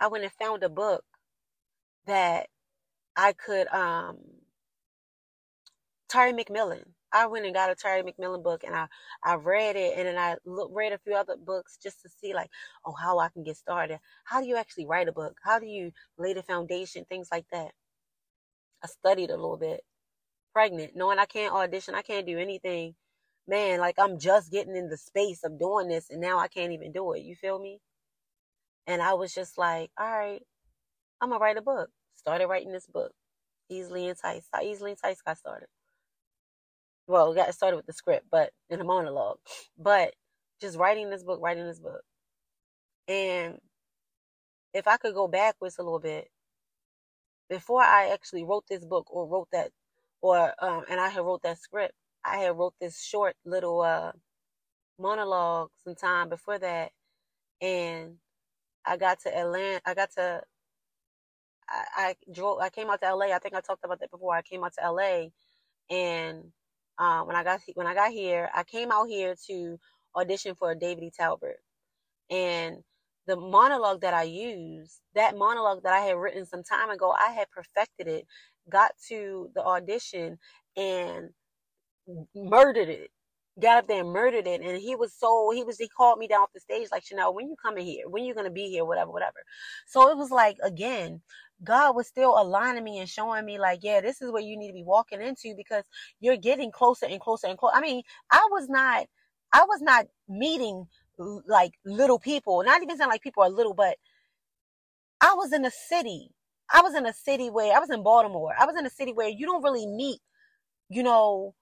[0.00, 1.04] I went and found a book
[2.06, 2.48] that
[3.16, 4.18] I could um
[6.08, 6.84] Terry McMillan.
[7.12, 8.88] I went and got a Terry McMillan book and I,
[9.24, 12.34] I read it and then I look, read a few other books just to see
[12.34, 12.50] like,
[12.84, 14.00] oh, how I can get started.
[14.24, 15.38] How do you actually write a book?
[15.44, 17.04] How do you lay the foundation?
[17.08, 17.72] Things like that.
[18.84, 19.82] I studied a little bit.
[20.52, 22.94] Pregnant, knowing I can't audition, I can't do anything.
[23.48, 26.72] Man, like I'm just getting in the space of doing this and now I can't
[26.72, 27.22] even do it.
[27.22, 27.80] You feel me?
[28.86, 30.42] And I was just like, all right,
[31.20, 31.90] I'm gonna write a book.
[32.16, 33.12] Started writing this book.
[33.70, 34.48] Easily enticed.
[34.52, 35.68] How easily enticed got started
[37.06, 39.38] well, we got started with the script, but in a monologue,
[39.78, 40.14] but
[40.60, 42.02] just writing this book, writing this book.
[43.08, 43.58] And
[44.72, 46.28] if I could go backwards a little bit,
[47.56, 49.70] before I actually wrote this book or wrote that,
[50.22, 54.12] or, um, and I had wrote that script, I had wrote this short little, uh,
[54.98, 56.92] monologue some time before that.
[57.62, 58.16] And
[58.84, 59.80] I got to Atlanta.
[59.86, 60.42] I got to.
[61.68, 62.60] I, I drove.
[62.60, 63.26] I came out to LA.
[63.34, 64.34] I think I talked about that before.
[64.34, 65.28] I came out to LA,
[65.90, 66.44] and
[66.98, 69.78] um, when I got when I got here, I came out here to
[70.16, 71.12] audition for David E.
[71.16, 71.60] Talbert,
[72.30, 72.78] and
[73.26, 77.32] the monologue that I used, that monologue that I had written some time ago, I
[77.32, 78.26] had perfected it,
[78.70, 80.38] got to the audition,
[80.76, 81.30] and
[82.34, 83.10] murdered it
[83.60, 84.60] got up there and murdered it.
[84.60, 87.34] And he was so he was he called me down off the stage like Chanel,
[87.34, 88.08] when you coming here?
[88.08, 88.84] When you gonna be here?
[88.84, 89.36] Whatever, whatever.
[89.86, 91.20] So it was like again,
[91.62, 94.68] God was still aligning me and showing me like, yeah, this is where you need
[94.68, 95.84] to be walking into because
[96.20, 97.76] you're getting closer and closer and closer.
[97.76, 99.06] I mean, I was not
[99.52, 100.86] I was not meeting
[101.18, 103.96] like little people, not even saying like people are little, but
[105.20, 106.30] I was in a city.
[106.72, 108.54] I was in a city where I was in Baltimore.
[108.58, 110.20] I was in a city where you don't really meet,
[110.88, 111.54] you know,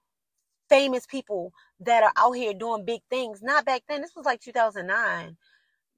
[0.69, 3.41] famous people that are out here doing big things.
[3.41, 4.01] Not back then.
[4.01, 5.37] This was like 2009.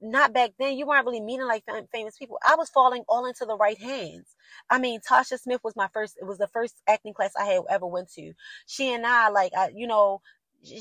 [0.02, 0.76] Not back then.
[0.76, 2.38] You weren't really meeting like famous people.
[2.46, 4.34] I was falling all into the right hands.
[4.70, 6.16] I mean, Tasha Smith was my first.
[6.20, 8.32] It was the first acting class I had ever went to.
[8.66, 10.20] She and I, like, I, you know,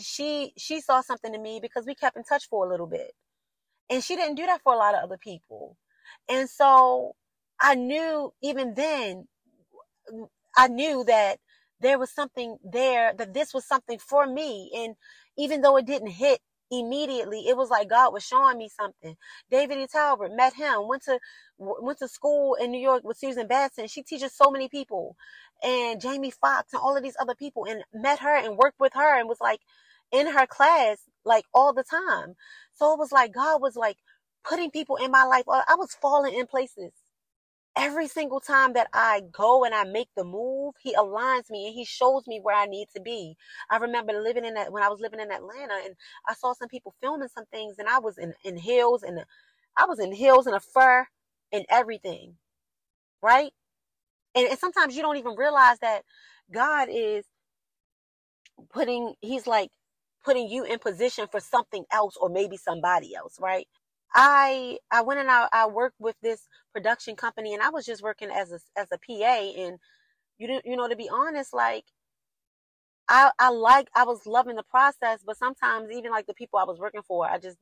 [0.04, 3.14] she she saw something in me because we kept in touch for a little bit,
[3.90, 5.78] and she didn't do that for a lot of other people.
[6.30, 7.16] And so
[7.62, 9.28] I knew even then,
[10.58, 11.40] I knew that
[11.82, 14.72] there was something there that this was something for me.
[14.76, 14.96] And
[15.38, 16.40] even though it didn't hit
[16.72, 19.16] immediately, it was like God was showing me something.
[19.52, 19.88] David E.
[19.92, 21.20] Talbert met him, went to
[21.60, 23.88] went to school in New York with Susan Batson.
[23.88, 25.18] She teaches so many people,
[25.64, 28.94] and Jamie Foxx and all of these other people, and met her and worked with
[28.94, 29.62] her and was like
[30.12, 32.36] in her class like all the time.
[32.74, 33.98] So it was like God was like
[34.48, 35.46] putting people in my life.
[35.48, 36.94] I was falling in places
[37.78, 41.76] every single time that I go and I make the move, he aligns me and
[41.76, 43.38] he shows me where I need to be.
[43.72, 45.96] I remember living in that when I was living in Atlanta and
[46.28, 49.22] I saw some people filming some things and I was in, in heels and
[49.78, 51.08] I was in heels and a fur
[51.54, 52.36] and everything.
[53.24, 53.54] Right?
[54.36, 56.04] And, and sometimes you don't even realize that
[56.54, 57.26] God is
[58.74, 59.70] putting, he's like
[60.26, 63.68] putting you in position for something else or maybe somebody else, right?
[64.16, 68.04] I I went and I, I worked with this production company and I was just
[68.04, 69.80] working as a as a PA and
[70.40, 71.86] you you know to be honest like
[73.10, 76.66] I I like I was loving the process but sometimes even like the people I
[76.66, 77.58] was working for I just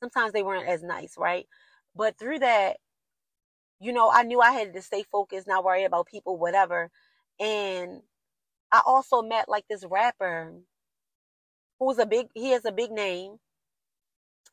[0.00, 1.46] sometimes they weren't as nice right
[1.96, 2.78] but through that
[3.80, 6.90] you know I knew I had to stay focused not worry about people whatever
[7.38, 8.02] and
[8.72, 10.54] I also met like this rapper
[11.78, 13.38] who's a big he has a big name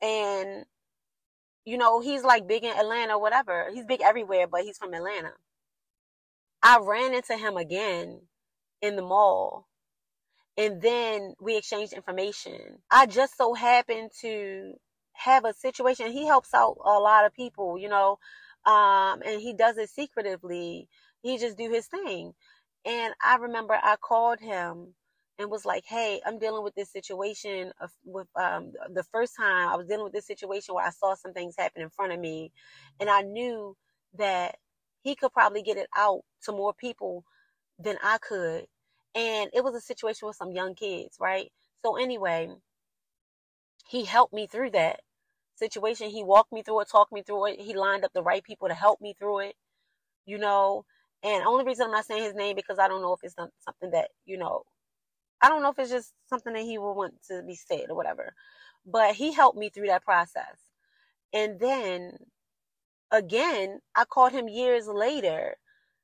[0.02, 0.66] and
[1.68, 3.68] you know, he's like big in Atlanta, whatever.
[3.74, 5.34] He's big everywhere, but he's from Atlanta.
[6.63, 8.22] I ran into him again
[8.82, 9.68] in the mall.
[10.58, 12.80] And then we exchanged information.
[12.90, 14.76] I just so happened to
[15.12, 16.13] have a situation.
[16.13, 18.18] He helps out a lot of people, you know,
[18.68, 20.90] um, and he does it secretively.
[21.24, 22.34] He just do his thing.
[22.86, 24.96] And I remember I called him
[25.40, 29.70] and was like, "Hey, I'm dealing with this situation of, with um, the first time
[29.70, 32.22] I was dealing with this situation where I saw some things happen in front of
[32.22, 32.54] me,
[33.02, 33.78] and I knew
[34.20, 34.58] that
[35.04, 37.26] he could probably get it out to more people
[37.80, 38.66] than I could,
[39.16, 41.52] and it was a situation with some young kids, right?
[41.86, 42.50] So anyway,
[43.90, 45.02] he helped me through that
[45.58, 46.10] situation.
[46.10, 47.62] He walked me through it, talked me through it.
[47.62, 49.56] He lined up the right people to help me through it,
[50.26, 50.86] you know.
[51.24, 53.91] And only reason I'm not saying his name because I don't know if it's something
[53.91, 54.63] that you know
[55.41, 57.96] I don't know if it's just something that he would want to be said or
[57.96, 58.34] whatever.
[58.86, 60.58] But he helped me through that process.
[61.34, 62.17] And then
[63.12, 65.58] again, I called him years later,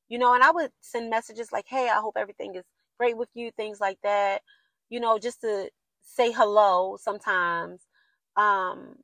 [0.09, 2.65] you know, and I would send messages like, hey, I hope everything is
[2.99, 4.41] great with you, things like that,
[4.89, 5.69] you know, just to
[6.03, 7.81] say hello sometimes.
[8.35, 8.97] Um,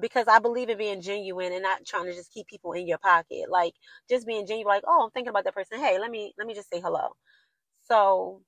[0.00, 2.98] because I believe in being genuine and not trying to just keep people in your
[2.98, 3.46] pocket.
[3.50, 3.74] Like
[4.10, 5.80] just being genuine, like, oh, I'm thinking about that person.
[5.80, 7.10] Hey, let me let me just say hello.
[7.88, 8.42] So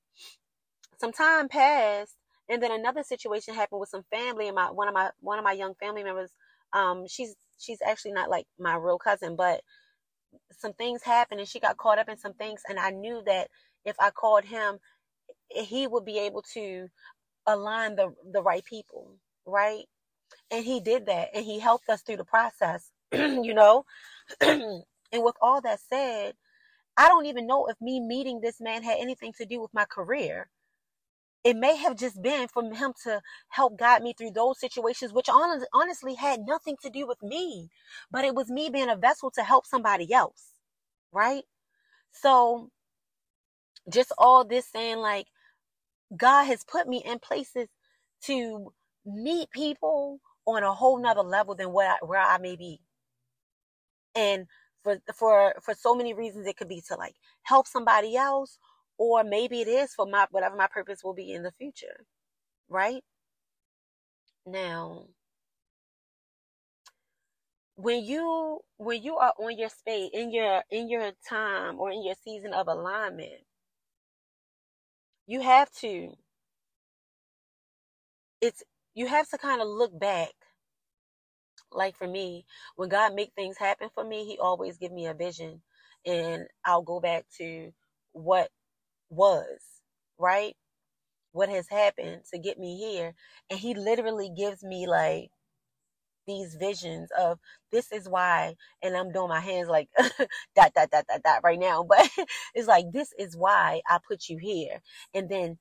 [1.00, 2.16] some time passed
[2.48, 5.44] and then another situation happened with some family and my one of my one of
[5.44, 6.30] my young family members
[6.72, 9.62] um she's she's actually not like my real cousin but
[10.52, 13.48] some things happened and she got caught up in some things and I knew that
[13.84, 14.78] if I called him
[15.50, 16.88] he would be able to
[17.46, 19.84] align the the right people right
[20.50, 23.84] and he did that and he helped us through the process you know
[24.40, 26.34] and with all that said
[26.96, 29.86] I don't even know if me meeting this man had anything to do with my
[29.86, 30.50] career
[31.44, 35.28] it may have just been from him to help guide me through those situations, which
[35.72, 37.70] honestly had nothing to do with me,
[38.10, 40.52] but it was me being a vessel to help somebody else.
[41.12, 41.44] Right.
[42.12, 42.70] So
[43.90, 45.26] just all this saying like
[46.16, 47.68] God has put me in places
[48.24, 48.72] to
[49.06, 52.80] meet people on a whole nother level than what I, where I may be
[54.14, 54.48] And
[54.84, 58.58] for for for so many reasons it could be to like help somebody else
[58.98, 62.06] or maybe it is for my whatever my purpose will be in the future.
[62.68, 63.02] Right?
[64.46, 65.06] Now,
[67.76, 72.04] when you when you are on your space in your in your time or in
[72.04, 73.42] your season of alignment
[75.26, 76.14] you have to
[78.40, 78.62] it's
[78.94, 80.30] you have to kind of look back
[81.72, 82.44] like for me
[82.76, 85.62] when god make things happen for me he always give me a vision
[86.06, 87.72] and i'll go back to
[88.12, 88.50] what
[89.10, 89.58] was
[90.18, 90.56] right?
[91.32, 93.14] What has happened to get me here
[93.50, 95.30] and he literally gives me like
[96.26, 97.38] these visions of
[97.72, 99.88] this is why and i'm doing my hands like
[100.56, 102.08] dot dot dot dot dot right now but
[102.54, 104.80] it's like this is why i put you here
[105.14, 105.58] and then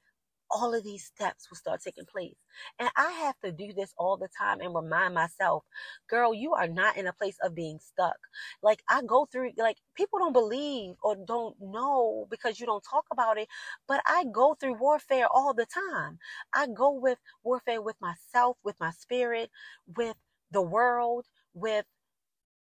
[0.52, 2.36] all of these steps will start taking place.
[2.80, 5.64] And I have to do this all the time and remind myself,
[6.10, 8.18] girl, you are not in a place of being stuck.
[8.64, 13.06] Like I go through, like people don't believe or don't know because you don't talk
[13.12, 13.48] about it,
[13.88, 16.20] but I go through warfare all the time.
[16.54, 19.50] I go with warfare with myself, with my spirit,
[19.98, 20.16] with
[20.52, 21.86] the world, with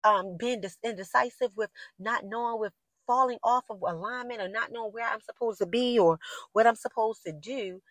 [0.03, 1.69] um, being indecisive, with
[1.99, 2.73] not knowing, with
[3.07, 6.19] falling off of alignment or not knowing where I'm supposed to be or
[6.53, 7.81] what I'm supposed to do.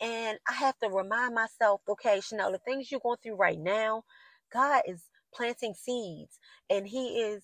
[0.00, 4.04] And I have to remind myself, okay, Chanel, the things you're going through right now,
[4.52, 5.04] God is
[5.34, 6.38] planting seeds
[6.70, 7.42] and He is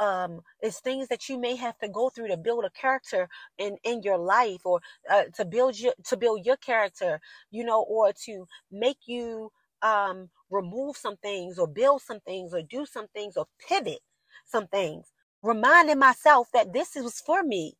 [0.00, 3.76] um it's things that you may have to go through to build a character in
[3.84, 8.12] in your life or uh, to build your to build your character you know or
[8.12, 9.50] to make you
[9.82, 14.00] um remove some things or build some things or do some things or pivot
[14.44, 15.06] some things
[15.46, 17.74] reminding myself that this was for me.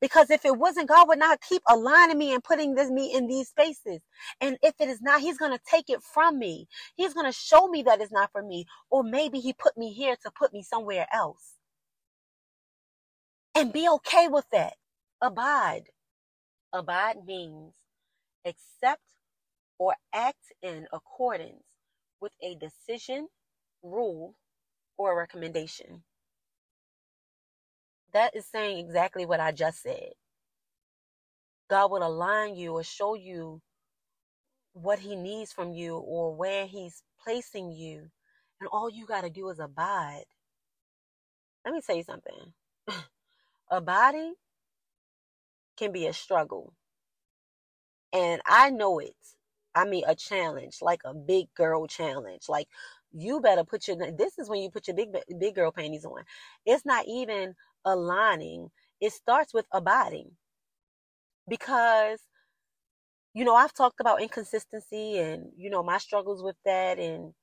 [0.00, 3.26] Because if it wasn't god would not keep aligning me and putting this me in
[3.26, 4.00] these spaces.
[4.40, 6.68] And if it is not he's going to take it from me.
[6.96, 8.66] He's going to show me that it's not for me.
[8.90, 11.54] Or maybe he put me here to put me somewhere else.
[13.54, 14.74] And be okay with that.
[15.22, 15.84] Abide.
[16.74, 17.74] Abide means
[18.44, 19.02] accept
[19.78, 21.64] or act in accordance
[22.20, 23.28] with a decision,
[23.82, 24.34] rule,
[24.98, 26.02] or recommendation.
[28.16, 30.12] That is saying exactly what I just said.
[31.68, 33.60] God will align you or show you
[34.72, 38.08] what He needs from you or where He's placing you.
[38.58, 40.24] And all you got to do is abide.
[41.62, 42.54] Let me tell you something.
[43.70, 44.32] Abiding
[45.76, 46.72] can be a struggle.
[48.14, 49.14] And I know it.
[49.74, 52.44] I mean, a challenge, like a big girl challenge.
[52.48, 52.68] Like
[53.12, 56.22] you better put your, this is when you put your big, big girl panties on.
[56.64, 57.54] It's not even
[57.86, 58.70] aligning.
[59.00, 60.36] It starts with abiding
[61.48, 62.20] because,
[63.34, 67.34] you know, I've talked about inconsistency and, you know, my struggles with that and,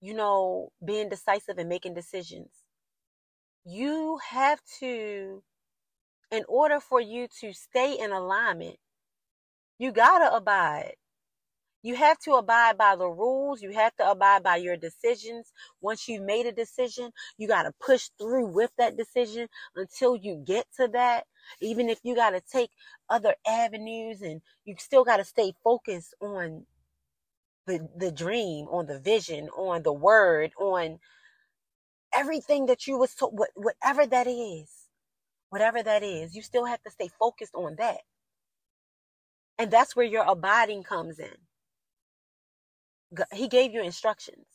[0.00, 2.50] you know, being decisive and making decisions.
[3.66, 5.42] You have to,
[6.30, 8.78] in order for you to stay in alignment,
[9.78, 10.96] you gotta abide
[11.84, 13.60] you have to abide by the rules.
[13.60, 15.52] You have to abide by your decisions.
[15.82, 20.42] Once you've made a decision, you got to push through with that decision until you
[20.46, 21.24] get to that.
[21.60, 22.70] Even if you got to take
[23.10, 26.64] other avenues and you still got to stay focused on
[27.66, 30.98] the, the dream, on the vision, on the word, on
[32.14, 34.70] everything that you was told, whatever that is,
[35.50, 37.98] whatever that is, you still have to stay focused on that.
[39.58, 41.36] And that's where your abiding comes in
[43.32, 44.46] he gave you instructions.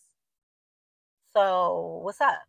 [1.33, 2.39] So what's up?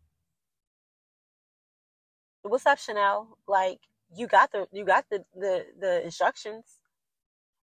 [2.43, 3.37] What's up, Chanel?
[3.47, 3.79] Like
[4.15, 6.65] you got the you got the the the instructions.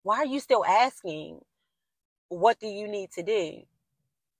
[0.02, 1.40] Why are you still asking?
[2.28, 3.62] What do you need to do?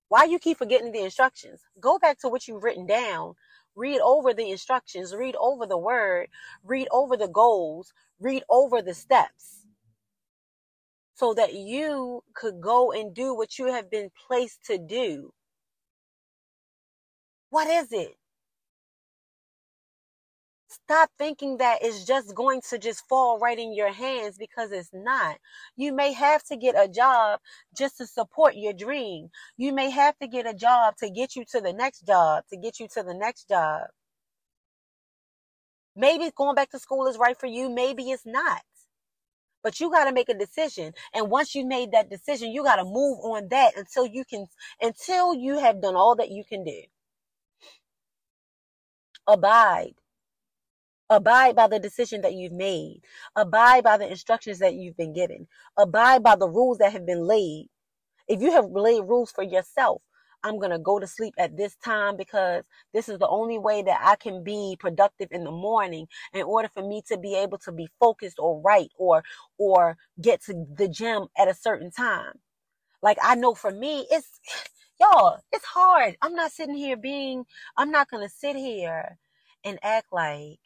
[0.09, 1.61] Why you keep forgetting the instructions?
[1.79, 3.35] Go back to what you've written down.
[3.75, 5.15] Read over the instructions.
[5.15, 6.29] Read over the word.
[6.63, 7.93] Read over the goals.
[8.19, 9.58] Read over the steps
[11.19, 15.33] so that you could go and do what you have been placed to do.
[17.49, 18.15] What is it?
[20.69, 24.91] Stop thinking that it's just going to just fall right in your hands because it's
[24.93, 25.37] not.
[25.75, 27.41] You may have to get a job
[27.77, 29.29] just to support your dream.
[29.57, 32.57] You may have to get a job to get you to the next job, to
[32.57, 33.87] get you to the next job.
[35.95, 37.69] Maybe going back to school is right for you.
[37.69, 38.61] Maybe it's not.
[39.63, 40.93] But you got to make a decision.
[41.13, 44.47] And once you made that decision, you got to move on that until you can,
[44.81, 46.81] until you have done all that you can do.
[49.27, 49.95] Abide.
[51.09, 53.01] Abide by the decision that you've made.
[53.35, 55.47] Abide by the instructions that you've been given.
[55.77, 57.67] Abide by the rules that have been laid.
[58.27, 60.01] If you have laid rules for yourself,
[60.43, 62.63] I'm going to go to sleep at this time because
[62.93, 66.69] this is the only way that I can be productive in the morning in order
[66.69, 69.23] for me to be able to be focused or write or
[69.57, 72.33] or get to the gym at a certain time.
[73.01, 74.39] Like I know for me it's
[74.99, 76.17] y'all, it's hard.
[76.21, 77.45] I'm not sitting here being
[77.77, 79.17] I'm not going to sit here
[79.63, 80.59] and act like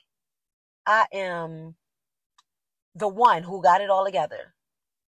[0.86, 1.76] I am
[2.96, 4.54] the one who got it all together.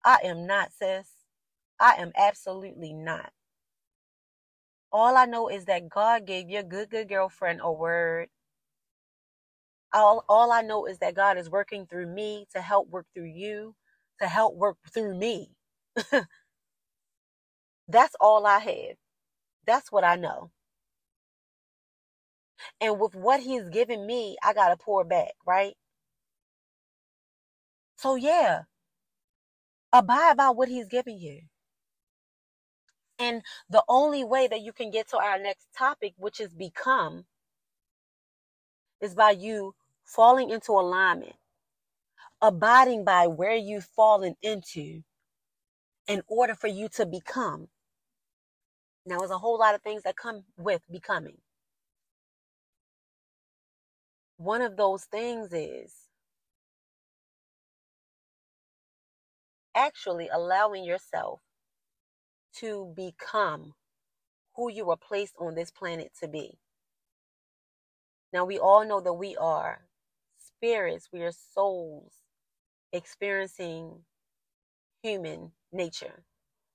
[0.05, 1.09] I am not, sis.
[1.81, 3.33] I am absolutely not.
[4.93, 8.29] All I know is that God gave your good, good girlfriend a word.
[9.95, 13.33] All, all I know is that God is working through me to help work through
[13.35, 13.77] you,
[14.21, 15.51] to help work through me.
[17.89, 18.97] That's all I have.
[19.67, 20.51] That's what I know.
[22.81, 25.75] And with what he's given me, I got to pour back, right?
[27.99, 28.63] So, yeah,
[29.93, 31.43] abide by what he's giving you.
[33.23, 37.25] And the only way that you can get to our next topic, which is become,
[39.01, 41.37] is by you falling into alignment,
[42.43, 45.03] abiding by where you've fallen into
[46.09, 47.69] in order for you to become.
[49.07, 51.39] Now, there's a whole lot of things that come with becoming.
[54.37, 55.95] One of those things is
[59.77, 61.41] actually allowing yourself
[62.61, 63.75] to become
[64.57, 66.59] who you were placed on this planet to be.
[68.33, 69.87] Now, we all know that we are
[70.39, 72.13] spirits, we are souls
[72.93, 74.05] experiencing
[75.03, 76.23] human nature,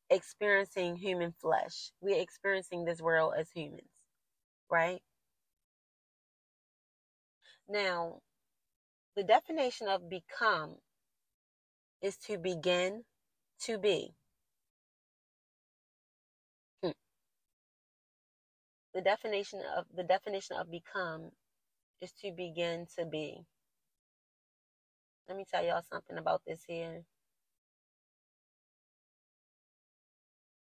[0.09, 1.91] experiencing human flesh.
[2.01, 3.89] We're experiencing this world as humans,
[4.69, 5.01] right?
[7.69, 8.21] Now,
[9.15, 10.75] the definition of become
[12.01, 13.03] is to begin
[13.61, 14.13] to be.
[18.97, 21.29] The definition of the definition of become
[22.01, 23.45] is to begin to be.
[25.29, 27.03] Let me tell y'all something about this here.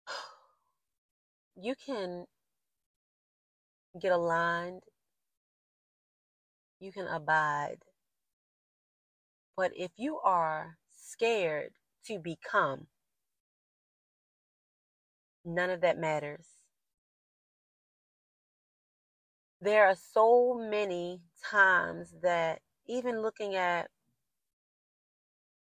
[1.56, 2.26] You can
[4.02, 4.82] get aligned,
[6.80, 7.84] you can abide.
[9.56, 11.74] But if you are scared
[12.08, 12.88] to become,
[15.46, 16.57] none of that matters.
[19.62, 23.90] There are so many times that even looking at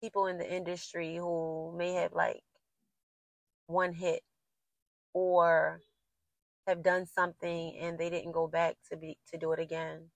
[0.01, 2.43] people in the industry who may have like
[3.67, 4.21] one hit
[5.13, 5.81] or
[6.67, 10.09] have done something and they didn't go back to be to do it again.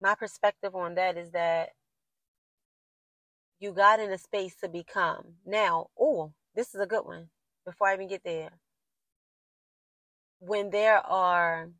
[0.00, 1.70] My perspective on that is that
[3.60, 5.34] you got in a space to become.
[5.46, 7.30] Now, oh, this is a good one
[7.64, 8.50] before I even get there.
[10.46, 11.70] When there are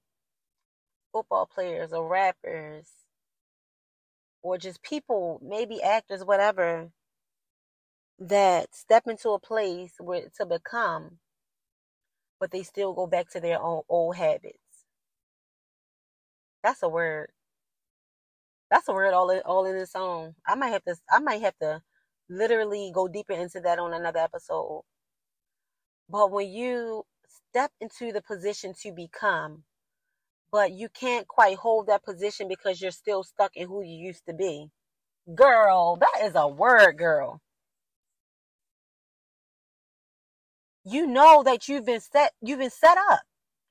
[1.12, 2.88] football players or rappers
[4.42, 6.90] or just people, maybe actors, whatever,
[8.18, 11.18] that step into a place where to become,
[12.40, 14.58] but they still go back to their own old habits.
[16.62, 17.30] That's a word
[18.70, 20.34] that's a word all in, all in its own.
[20.46, 21.82] I might have to I might have to
[22.30, 24.82] literally go deeper into that on another episode.
[26.08, 27.04] But when you
[27.55, 29.62] step into the position to become,
[30.50, 34.26] but you can't quite hold that position because you're still stuck in who you used
[34.26, 34.70] to be.
[35.36, 37.40] Girl, that is a word, girl.
[40.84, 43.20] You know that you've been set you've been set up.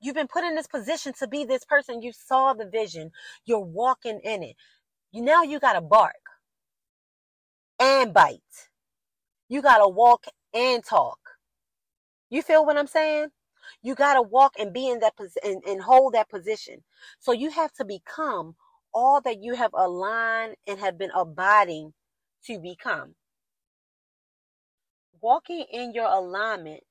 [0.00, 2.00] You've been put in this position to be this person.
[2.00, 3.10] You saw the vision.
[3.44, 4.56] You're walking in it.
[5.12, 6.14] You now you gotta bark
[7.78, 8.40] and bite.
[9.50, 10.24] You gotta walk
[10.54, 11.18] and talk.
[12.30, 13.28] You feel what I'm saying?
[13.82, 16.82] You gotta walk and be in that position and, and hold that position.
[17.20, 18.56] So you have to become
[18.92, 21.92] all that you have aligned and have been abiding
[22.46, 23.14] to become.
[25.20, 26.82] Walking in your alignment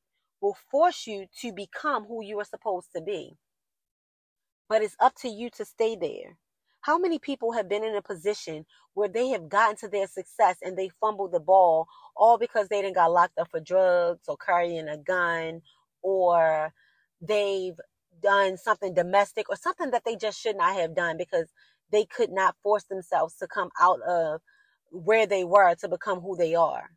[0.41, 3.37] will force you to become who you are supposed to be.
[4.67, 6.37] But it's up to you to stay there.
[6.81, 10.57] How many people have been in a position where they have gotten to their success
[10.61, 14.37] and they fumbled the ball all because they didn't got locked up for drugs or
[14.37, 15.61] carrying a gun
[16.03, 16.73] or
[17.21, 17.79] they've
[18.21, 21.47] done something domestic or something that they just should not have done because
[21.91, 24.41] they could not force themselves to come out of
[24.91, 26.91] where they were to become who they are.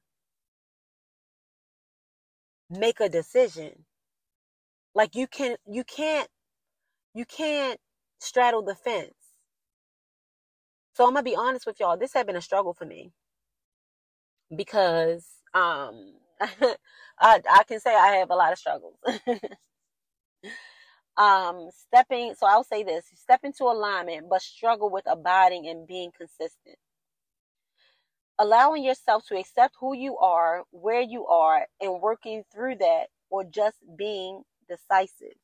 [2.71, 3.87] Make a decision.
[4.95, 6.29] Like you can you can't
[7.15, 7.81] you can't
[8.21, 9.15] straddle the fence.
[10.95, 11.99] So I'm gonna be honest with y'all.
[11.99, 13.13] This had been a struggle for me
[14.55, 16.15] because um,
[17.21, 18.97] I I can say I have a lot of struggles.
[21.17, 26.11] um, stepping, so I'll say this step into alignment, but struggle with abiding and being
[26.17, 26.77] consistent.
[28.39, 33.45] Allowing yourself to accept who you are, where you are, and working through that, or
[33.45, 35.37] just being decisive.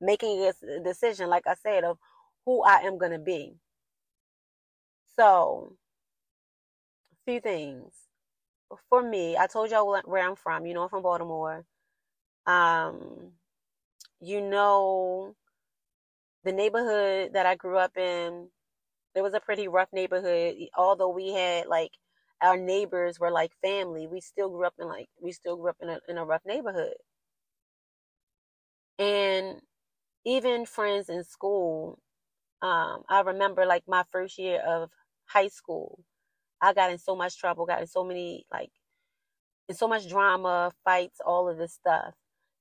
[0.00, 1.98] Making a decision, like I said, of
[2.44, 3.58] who I am going to be.
[5.16, 5.76] So,
[7.12, 8.09] a few things.
[8.88, 10.66] For me, I told y'all where I'm from.
[10.66, 11.64] You know, I'm from Baltimore.
[12.46, 13.32] Um,
[14.20, 15.36] you know,
[16.44, 18.48] the neighborhood that I grew up in,
[19.14, 20.56] it was a pretty rough neighborhood.
[20.76, 21.92] Although we had like
[22.42, 25.78] our neighbors were like family, we still grew up in like we still grew up
[25.82, 26.94] in a in a rough neighborhood.
[28.98, 29.60] And
[30.24, 32.00] even friends in school,
[32.62, 34.90] um, I remember like my first year of
[35.26, 36.00] high school,
[36.62, 38.70] I got in so much trouble, got in so many like
[39.68, 42.14] in so much drama, fights, all of this stuff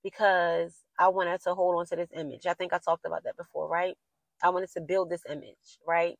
[0.03, 2.45] because I wanted to hold on to this image.
[2.47, 3.95] I think I talked about that before, right?
[4.43, 6.17] I wanted to build this image, right?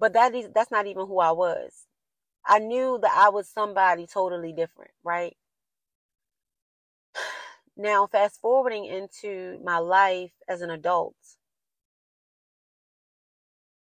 [0.00, 1.86] But that is that's not even who I was.
[2.46, 5.36] I knew that I was somebody totally different, right?
[7.76, 11.16] Now, fast forwarding into my life as an adult,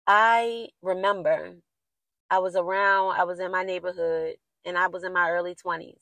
[0.07, 1.57] I remember
[2.35, 6.01] I was around, I was in my neighborhood, and I was in my early 20s.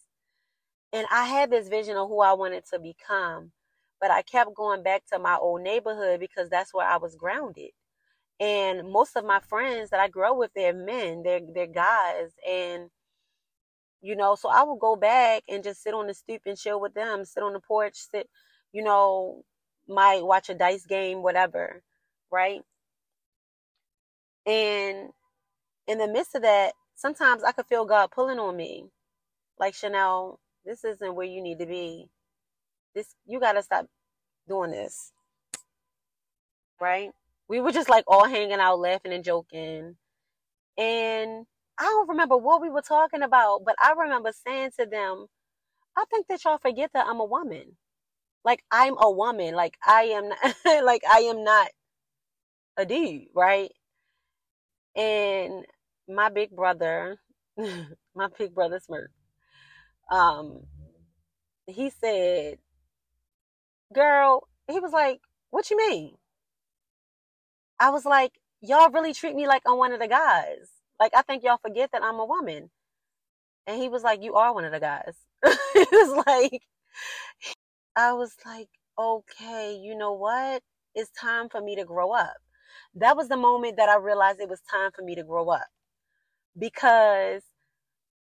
[0.90, 3.52] And I had this vision of who I wanted to become,
[4.00, 7.72] but I kept going back to my old neighborhood because that's where I was grounded.
[8.40, 12.30] And most of my friends that I grew up with, they're men, they're they're guys,
[12.48, 12.88] and
[14.00, 16.80] you know, so I would go back and just sit on the stoop and chill
[16.80, 18.28] with them, sit on the porch, sit,
[18.72, 19.44] you know,
[19.86, 21.82] might watch a dice game, whatever,
[22.30, 22.62] right?
[24.46, 25.10] And
[25.86, 28.86] in the midst of that, sometimes I could feel God pulling on me.
[29.58, 32.08] Like Chanel, this isn't where you need to be.
[32.94, 33.86] This you gotta stop
[34.48, 35.12] doing this.
[36.80, 37.10] Right?
[37.48, 39.96] We were just like all hanging out, laughing and joking.
[40.78, 41.46] And
[41.78, 45.26] I don't remember what we were talking about, but I remember saying to them,
[45.96, 47.76] I think that y'all forget that I'm a woman.
[48.44, 49.54] Like I'm a woman.
[49.54, 51.68] Like I am not, like I am not
[52.76, 53.70] a dude, right?
[54.96, 55.64] And
[56.08, 57.18] my big brother,
[57.56, 59.08] my big brother Smurf,
[60.14, 60.62] um,
[61.66, 62.58] he said,
[63.94, 66.14] Girl, he was like, What you mean?
[67.78, 70.70] I was like, Y'all really treat me like I'm one of the guys.
[71.00, 72.70] Like I think y'all forget that I'm a woman.
[73.66, 75.14] And he was like, You are one of the guys.
[75.44, 76.62] it was like
[77.96, 80.62] I was like, okay, you know what?
[80.94, 82.36] It's time for me to grow up
[82.94, 85.66] that was the moment that I realized it was time for me to grow up
[86.58, 87.42] because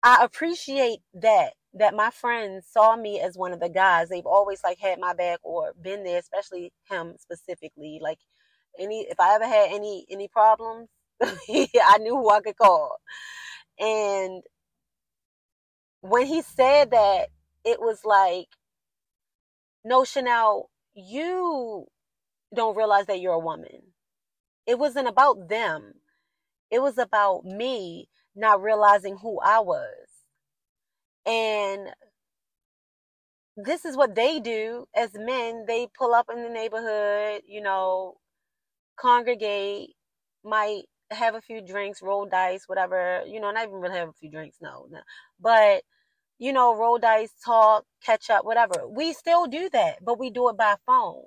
[0.02, 4.08] I appreciate that that my friends saw me as one of the guys.
[4.08, 7.98] They've always like had my back or been there, especially him specifically.
[8.02, 8.18] Like
[8.78, 10.88] any if I ever had any any problems,
[11.22, 12.96] I knew who I could call.
[13.78, 14.42] And
[16.00, 17.28] when he said that,
[17.64, 18.48] it was like,
[19.84, 21.86] no, Chanel, you
[22.54, 23.82] don't realize that you're a woman.
[24.66, 25.94] It wasn't about them.
[26.70, 30.08] It was about me not realizing who I was.
[31.26, 31.88] And
[33.56, 35.64] this is what they do as men.
[35.66, 38.16] They pull up in the neighborhood, you know,
[38.98, 39.90] congregate,
[40.44, 44.12] might have a few drinks, roll dice, whatever, you know, not even really have a
[44.14, 45.00] few drinks, no, no.
[45.40, 45.82] But
[46.38, 48.86] you know, roll dice, talk, catch up, whatever.
[48.88, 51.24] We still do that, but we do it by phone.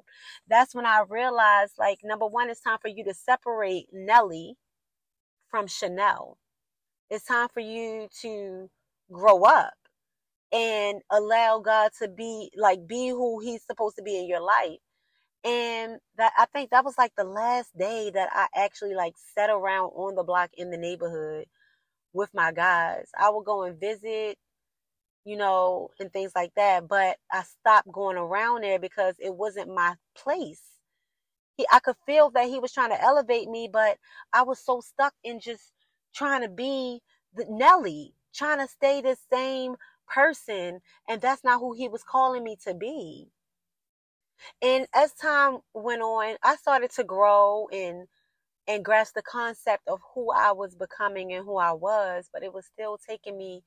[0.49, 4.55] That's when I realized, like, number one, it's time for you to separate Nelly
[5.51, 6.37] from Chanel.
[7.09, 8.69] It's time for you to
[9.11, 9.73] grow up
[10.53, 14.79] and allow God to be, like, be who He's supposed to be in your life.
[15.45, 19.49] And that I think that was like the last day that I actually like sat
[19.49, 21.45] around on the block in the neighborhood
[22.13, 23.09] with my guys.
[23.19, 24.37] I would go and visit
[25.25, 26.87] you know, and things like that.
[26.89, 30.61] But I stopped going around there because it wasn't my place.
[31.59, 33.97] He, I could feel that he was trying to elevate me, but
[34.33, 35.73] I was so stuck in just
[36.15, 37.01] trying to be
[37.35, 39.75] the Nelly, trying to stay the same
[40.07, 40.79] person,
[41.09, 43.27] and that's not who he was calling me to be.
[44.61, 48.07] And as time went on, I started to grow and
[48.67, 52.53] and grasp the concept of who I was becoming and who I was, but it
[52.53, 53.63] was still taking me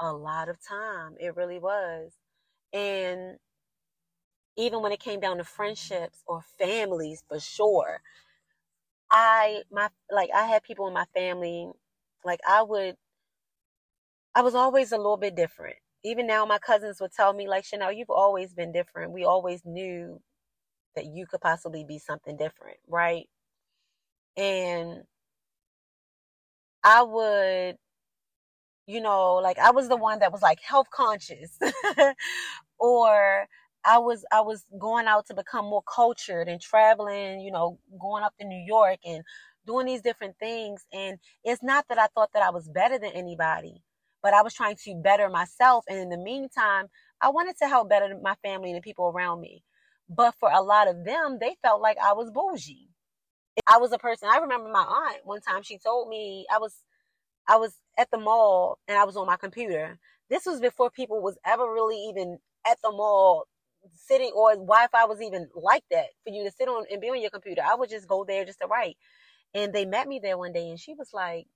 [0.00, 1.16] a lot of time.
[1.20, 2.12] It really was.
[2.72, 3.38] And
[4.56, 8.00] even when it came down to friendships or families for sure,
[9.10, 11.70] I my like I had people in my family
[12.24, 12.96] like I would
[14.34, 15.76] I was always a little bit different.
[16.04, 19.12] even now my cousins would tell me like chanel you've always been different.
[19.12, 20.20] We always knew
[20.96, 23.28] that you could possibly be something different right?
[24.36, 25.04] And
[26.84, 27.76] i would
[28.86, 31.58] you know like i was the one that was like health conscious
[32.78, 33.46] or
[33.84, 38.22] i was i was going out to become more cultured and traveling you know going
[38.24, 39.22] up to new york and
[39.66, 43.12] doing these different things and it's not that i thought that i was better than
[43.12, 43.82] anybody
[44.22, 45.84] but I was trying to better myself.
[45.88, 46.86] And in the meantime,
[47.20, 49.64] I wanted to help better my family and the people around me.
[50.08, 52.88] But for a lot of them, they felt like I was bougie.
[53.66, 54.28] I was a person.
[54.30, 55.62] I remember my aunt one time.
[55.62, 56.76] She told me I was,
[57.48, 59.98] I was at the mall and I was on my computer.
[60.30, 63.44] This was before people was ever really even at the mall
[63.94, 67.20] sitting or Wi-Fi was even like that for you to sit on and be on
[67.20, 67.62] your computer.
[67.64, 68.96] I would just go there just to write.
[69.54, 71.46] And they met me there one day and she was like,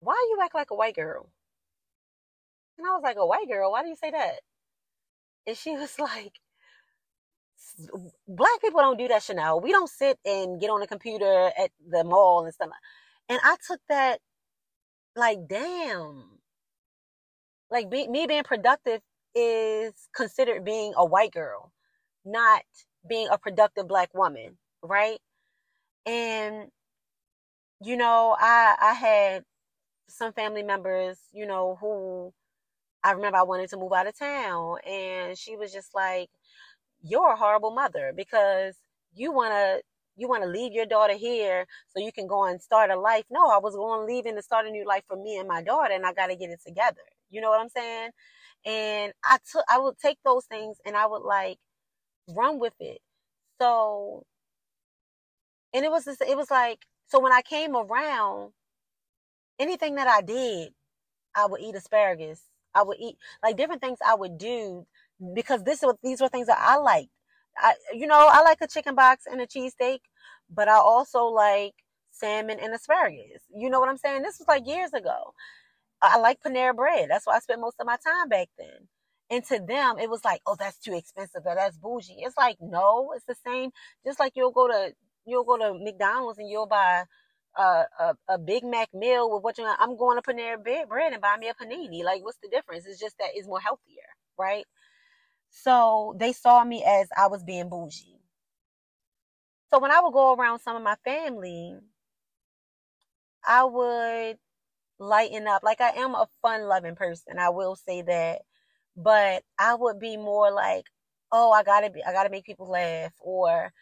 [0.00, 1.30] why you act like a white girl?
[2.78, 3.72] And I was like, a white girl?
[3.72, 4.40] Why do you say that?
[5.46, 6.34] And she was like,
[8.28, 9.60] black people don't do that, Chanel.
[9.60, 12.70] We don't sit and get on the computer at the mall and stuff.
[13.28, 14.20] And I took that
[15.16, 16.24] like, damn.
[17.70, 19.00] Like be, me being productive
[19.38, 21.72] is considered being a white girl,
[22.24, 22.62] not
[23.08, 25.20] being a productive black woman, right?
[26.06, 26.70] And
[27.82, 29.44] you know, I I had
[30.08, 32.32] some family members, you know, who
[33.04, 36.30] I remember I wanted to move out of town and she was just like,
[37.02, 38.76] You're a horrible mother because
[39.14, 39.80] you wanna
[40.16, 43.24] you want to leave your daughter here so you can go and start a life.
[43.30, 45.48] No, I was going to leave and to start a new life for me and
[45.48, 47.02] my daughter, and I got to get it together.
[47.30, 48.10] You know what I'm saying?
[48.66, 51.58] And I took, I would take those things and I would like
[52.28, 52.98] run with it.
[53.60, 54.24] So,
[55.74, 58.52] and it was, just, it was like, so when I came around,
[59.58, 60.72] anything that I did,
[61.34, 62.42] I would eat asparagus.
[62.74, 64.86] I would eat like different things I would do
[65.34, 67.10] because this these were things that I liked.
[67.56, 70.00] I you know, I like a chicken box and a cheesesteak,
[70.50, 71.74] but I also like
[72.10, 73.42] salmon and asparagus.
[73.54, 74.22] You know what I'm saying?
[74.22, 75.34] This was like years ago.
[76.02, 77.08] I like Panera bread.
[77.10, 78.88] That's why I spent most of my time back then.
[79.30, 82.16] And to them, it was like, oh, that's too expensive or that's bougie.
[82.20, 83.70] It's like, no, it's the same.
[84.06, 84.92] Just like you'll go to
[85.26, 87.04] you'll go to McDonald's and you'll buy
[87.56, 89.74] a, a, a Big Mac meal with what you're.
[89.78, 92.02] I'm going to Panera Bread and buy me a panini.
[92.04, 92.86] Like, what's the difference?
[92.86, 94.64] It's just that it's more healthier, right?
[95.50, 98.20] So they saw me as I was being bougie.
[99.70, 101.74] So when I would go around some of my family,
[103.46, 104.38] I would
[104.98, 105.62] lighten up.
[105.64, 107.38] Like I am a fun loving person.
[107.38, 108.42] I will say that.
[108.96, 110.86] But I would be more like,
[111.32, 113.72] oh, I gotta be I gotta make people laugh or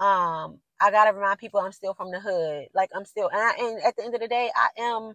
[0.00, 2.66] um I gotta remind people I'm still from the hood.
[2.74, 5.14] Like I'm still, and, I, and at the end of the day, I am.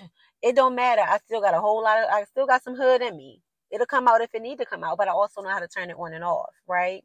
[0.42, 1.02] It don't matter.
[1.02, 2.04] I still got a whole lot of.
[2.12, 3.42] I still got some hood in me.
[3.72, 5.68] It'll come out if it need to come out, but I also know how to
[5.68, 7.04] turn it on and off, right?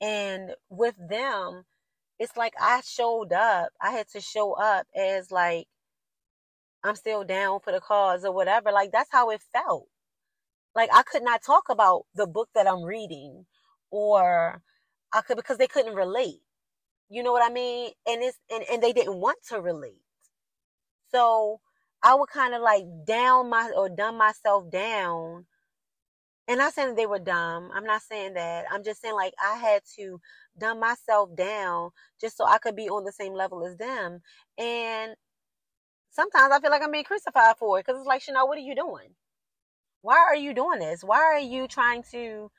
[0.00, 1.64] And with them,
[2.18, 3.70] it's like I showed up.
[3.80, 5.68] I had to show up as like
[6.84, 8.72] I'm still down for the cause or whatever.
[8.72, 9.88] Like that's how it felt.
[10.74, 13.46] Like I could not talk about the book that I'm reading
[13.90, 14.62] or
[15.12, 16.40] I could because they couldn't relate.
[17.10, 17.92] You know what I mean?
[18.08, 20.00] And it's and, and they didn't want to relate.
[21.12, 21.60] So
[22.02, 25.46] I would kind of like down my or dumb myself down.
[26.48, 27.70] And not saying they were dumb.
[27.74, 28.66] I'm not saying that.
[28.70, 30.20] I'm just saying like I had to
[30.58, 34.20] dumb myself down just so I could be on the same level as them.
[34.58, 35.14] And
[36.12, 38.62] sometimes I feel like I'm being crucified for it because it's like, Chanel, what are
[38.62, 39.10] you doing?
[40.02, 41.04] Why are you doing this?
[41.04, 42.50] Why are you trying to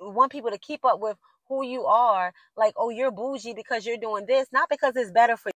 [0.00, 1.18] want people to keep up with
[1.48, 5.36] who you are, like, oh, you're bougie because you're doing this, not because it's better
[5.36, 5.52] for you.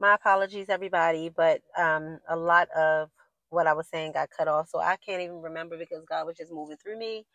[0.00, 3.10] My apologies, everybody, but um, a lot of
[3.50, 6.36] what I was saying got cut off, so I can't even remember because God was
[6.36, 7.26] just moving through me.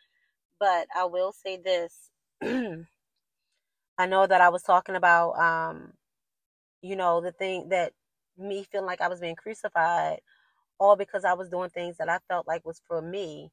[0.59, 2.11] But I will say this.
[3.99, 5.93] I know that I was talking about, um,
[6.81, 7.93] you know, the thing that
[8.37, 10.19] me feeling like I was being crucified,
[10.79, 13.51] all because I was doing things that I felt like was for me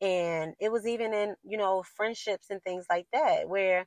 [0.00, 3.86] and it was even in you know friendships and things like that where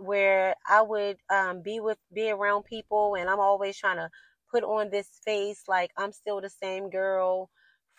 [0.00, 4.10] where I would um, be with be around people and I'm always trying to
[4.50, 7.50] put on this face like I'm still the same girl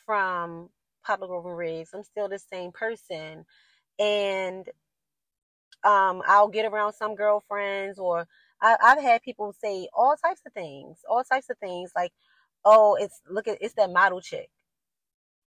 [0.06, 0.70] from
[1.06, 1.92] Poplar Grove and Riggs.
[1.94, 3.46] I'm still the same person
[4.00, 4.68] and
[5.84, 8.28] um, I'll get around some girlfriends or
[8.62, 12.12] I, I've had people say all types of things, all types of things like,
[12.66, 14.50] oh, it's look at it's that model chick,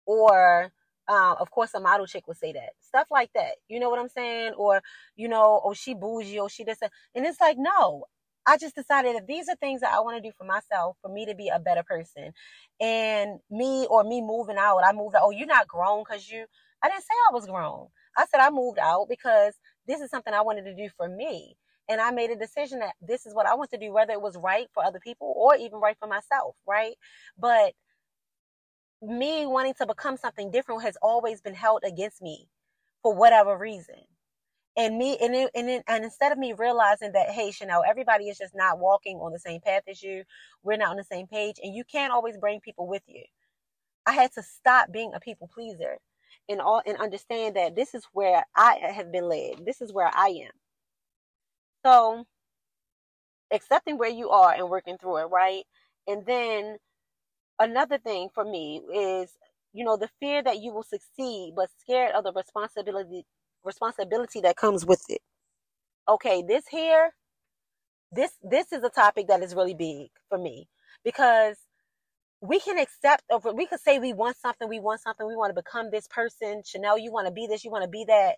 [0.06, 0.72] or
[1.08, 3.56] um, of course, a model chick would say that stuff like that.
[3.68, 4.54] You know what I'm saying?
[4.56, 4.82] Or
[5.16, 8.04] you know, oh she bougie, or she this, and it's like no,
[8.46, 11.10] I just decided that these are things that I want to do for myself, for
[11.12, 12.32] me to be a better person.
[12.80, 15.22] And me or me moving out, I moved out.
[15.24, 16.46] Oh, you're not grown because you,
[16.82, 17.88] I didn't say I was grown.
[18.16, 19.54] I said I moved out because
[19.86, 21.56] this is something I wanted to do for me.
[21.88, 24.20] And I made a decision that this is what I want to do, whether it
[24.20, 26.94] was right for other people or even right for myself, right?
[27.38, 27.74] But
[29.02, 32.48] me wanting to become something different has always been held against me
[33.02, 33.96] for whatever reason.
[34.76, 38.28] And me and it, and, it, and instead of me realizing that hey chanel everybody
[38.28, 40.24] is just not walking on the same path as you
[40.62, 43.24] we're not on the same page and you can't always bring people with you.
[44.06, 45.98] I had to stop being a people pleaser
[46.48, 49.64] and all and understand that this is where i have been led.
[49.64, 50.52] This is where i am
[51.86, 52.24] so
[53.52, 55.64] accepting where you are and working through it right
[56.08, 56.76] and then
[57.60, 59.30] another thing for me is
[59.72, 63.24] you know the fear that you will succeed but scared of the responsibility
[63.66, 65.20] responsibility that comes with it.
[66.08, 67.10] Okay, this here,
[68.12, 70.68] this this is a topic that is really big for me
[71.04, 71.56] because
[72.42, 75.50] we can accept over we could say we want something, we want something, we want
[75.54, 76.62] to become this person.
[76.66, 78.36] Chanel, you want to be this, you want to be that,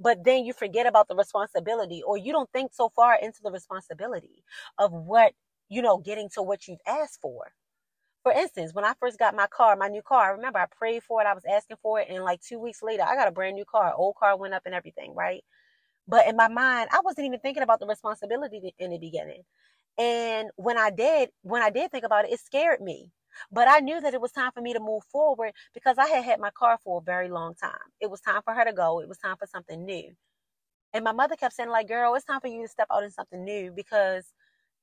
[0.00, 3.50] but then you forget about the responsibility or you don't think so far into the
[3.52, 4.44] responsibility
[4.78, 5.34] of what,
[5.70, 7.46] you know, getting to what you've asked for
[8.22, 11.02] for instance, when I first got my car, my new car, I remember I prayed
[11.04, 13.32] for it, I was asking for it, and like two weeks later, I got a
[13.32, 13.94] brand new car.
[13.96, 15.42] Old car went up and everything, right?
[16.08, 19.42] But in my mind, I wasn't even thinking about the responsibility in the beginning.
[19.98, 23.10] And when I did, when I did think about it, it scared me.
[23.52, 26.24] But I knew that it was time for me to move forward because I had
[26.24, 27.72] had my car for a very long time.
[28.00, 29.00] It was time for her to go.
[29.00, 30.12] It was time for something new.
[30.92, 33.10] And my mother kept saying, like, girl, it's time for you to step out in
[33.10, 34.32] something new because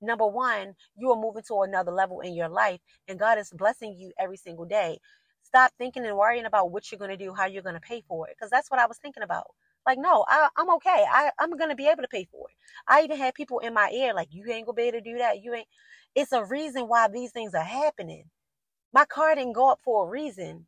[0.01, 3.95] number one, you are moving to another level in your life and God is blessing
[3.97, 4.99] you every single day.
[5.43, 8.03] Stop thinking and worrying about what you're going to do, how you're going to pay
[8.07, 8.35] for it.
[8.37, 9.47] Because that's what I was thinking about.
[9.85, 11.05] Like, no, I, am okay.
[11.09, 12.55] I, I'm going to be able to pay for it.
[12.87, 15.11] I even had people in my ear, like, you ain't going to be able to
[15.11, 15.41] do that.
[15.41, 15.67] You ain't.
[16.15, 18.25] It's a reason why these things are happening.
[18.93, 20.67] My car didn't go up for a reason.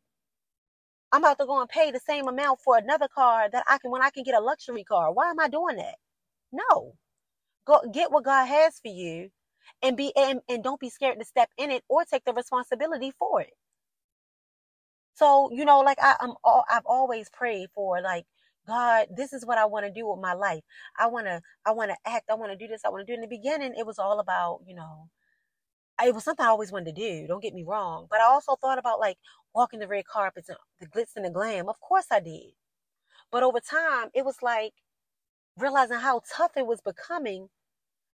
[1.12, 3.92] I'm about to go and pay the same amount for another car that I can
[3.92, 5.14] when I can get a luxury car.
[5.14, 5.96] Why am I doing that?
[6.52, 6.96] No.
[7.68, 9.30] Go get what God has for you
[9.84, 13.14] and be and, and don't be scared to step in it or take the responsibility
[13.20, 13.52] for it.
[15.16, 18.26] So, you know, like I, I'm all I've always prayed for like
[18.68, 20.62] God, this is what I want to do with my life.
[21.00, 22.30] I want to, I want to act.
[22.32, 22.82] I want to do this.
[22.86, 23.14] I want to do.
[23.14, 23.18] it.
[23.18, 25.10] In the beginning, it was all about, you know,
[26.06, 27.28] it was something I always wanted to do.
[27.28, 28.08] Don't get me wrong.
[28.10, 29.18] But I also thought about like
[29.54, 31.70] walking the red carpets and the glitz and the glam.
[31.70, 32.54] Of course I did.
[33.32, 34.74] But over time, it was like
[35.58, 37.50] realizing how tough it was becoming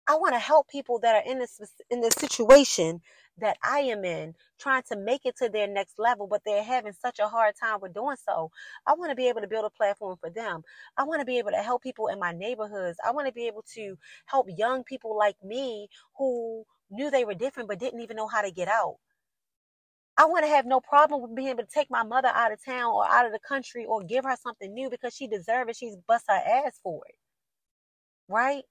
[0.08, 1.60] I want to help people that are in this
[1.90, 3.00] in this situation
[3.38, 6.92] that I am in, trying to make it to their next level, but they're having
[6.92, 8.50] such a hard time with doing so.
[8.86, 10.62] I want to be able to build a platform for them.
[10.98, 12.98] I want to be able to help people in my neighborhoods.
[13.06, 17.34] I want to be able to help young people like me who knew they were
[17.34, 18.96] different but didn't even know how to get out.
[20.16, 22.64] I want to have no problem with being able to take my mother out of
[22.64, 25.76] town or out of the country or give her something new because she deserves it.
[25.76, 27.16] She's bust her ass for it.
[28.28, 28.64] Right?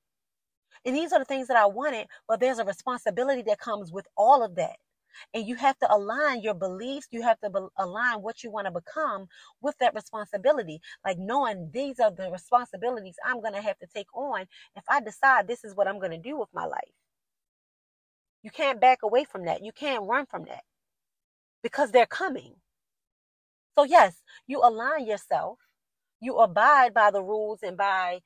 [0.86, 4.08] And these are the things that I wanted, but there's a responsibility that comes with
[4.18, 4.78] all of that.
[5.34, 8.66] And you have to align your beliefs, you have to be- align what you want
[8.66, 9.28] to become
[9.62, 10.82] with that responsibility.
[11.06, 15.02] Like knowing these are the responsibilities I'm going to have to take on if I
[15.02, 16.82] decide this is what I'm going to do with my life.
[18.44, 19.64] You can't back away from that.
[19.64, 20.64] You can't run from that
[21.64, 22.56] because they're coming.
[23.78, 25.60] So, yes, you align yourself,
[26.20, 28.22] you abide by the rules and by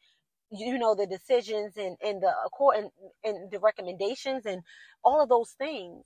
[0.51, 2.89] you know the decisions and and the court and,
[3.23, 4.61] and the recommendations and
[5.03, 6.05] all of those things.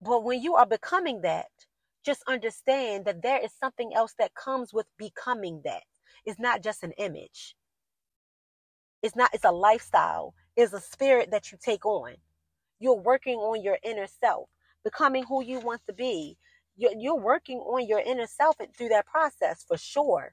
[0.00, 1.48] But when you are becoming that
[2.04, 5.82] just understand that there is something else that comes with becoming that.
[6.24, 7.54] It's not just an image.
[9.02, 10.34] It's not it's a lifestyle.
[10.56, 12.14] It's a spirit that you take on
[12.80, 14.48] you're working on your inner self
[14.84, 16.36] becoming who you want to be
[16.76, 20.32] you're, you're working on your inner self through that process for sure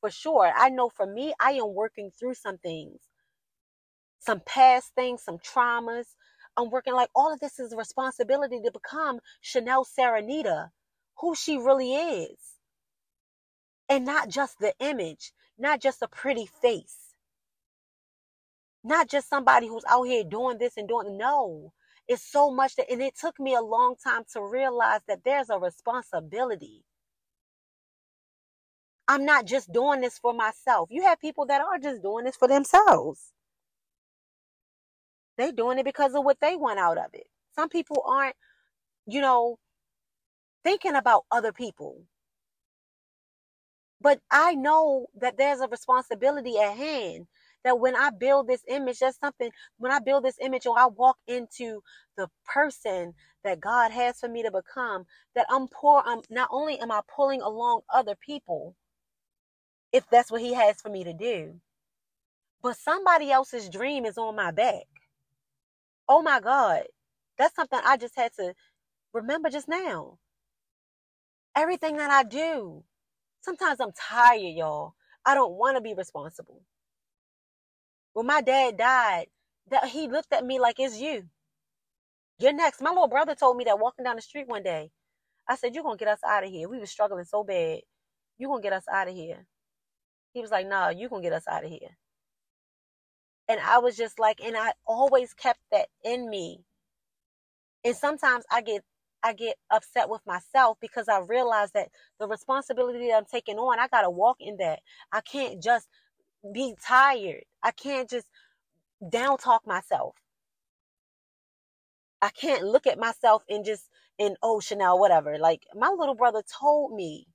[0.00, 0.52] for sure.
[0.56, 3.00] I know for me, I am working through some things,
[4.20, 6.06] some past things, some traumas.
[6.56, 10.70] I'm working like all of this is a responsibility to become Chanel Serenita,
[11.20, 12.38] who she really is.
[13.88, 17.05] And not just the image, not just a pretty face,
[18.86, 21.72] not just somebody who's out here doing this and doing no.
[22.08, 25.50] It's so much that, and it took me a long time to realize that there's
[25.50, 26.82] a responsibility
[29.08, 30.88] I'm not just doing this for myself.
[30.90, 33.32] You have people that are just doing this for themselves.
[35.38, 37.26] They're doing it because of what they want out of it.
[37.56, 38.36] Some people aren't,
[39.06, 39.58] you know,
[40.64, 42.04] thinking about other people.
[44.00, 47.26] But I know that there's a responsibility at hand
[47.66, 50.86] that when I build this image, that's something, when I build this image or I
[50.86, 51.82] walk into
[52.16, 53.12] the person
[53.42, 55.04] that God has for me to become,
[55.34, 58.76] that I'm poor, I'm not only am I pulling along other people,
[59.92, 61.56] if that's what he has for me to do,
[62.62, 64.84] but somebody else's dream is on my back.
[66.08, 66.84] Oh my God.
[67.36, 68.54] That's something I just had to
[69.12, 70.18] remember just now.
[71.56, 72.84] Everything that I do.
[73.40, 74.94] Sometimes I'm tired, y'all.
[75.24, 76.62] I don't want to be responsible.
[78.16, 79.26] When my dad died,
[79.70, 81.24] that he looked at me like it's you.
[82.38, 82.80] You're next.
[82.80, 84.90] My little brother told me that walking down the street one day.
[85.46, 86.66] I said, You're gonna get us out of here.
[86.66, 87.80] We were struggling so bad.
[88.38, 89.44] You're gonna get us out of here.
[90.32, 91.90] He was like, No, you're gonna get us out of here.
[93.48, 96.64] And I was just like, and I always kept that in me.
[97.84, 98.82] And sometimes I get
[99.24, 103.78] I get upset with myself because I realize that the responsibility that I'm taking on,
[103.78, 104.80] I gotta walk in that.
[105.12, 105.86] I can't just
[106.54, 107.44] be tired.
[107.66, 108.28] I can't just
[109.10, 110.14] down talk myself.
[112.22, 115.36] I can't look at myself and just in oh Chanel, whatever.
[115.38, 117.26] Like my little brother told me,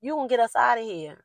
[0.00, 1.24] you gonna get us out of here.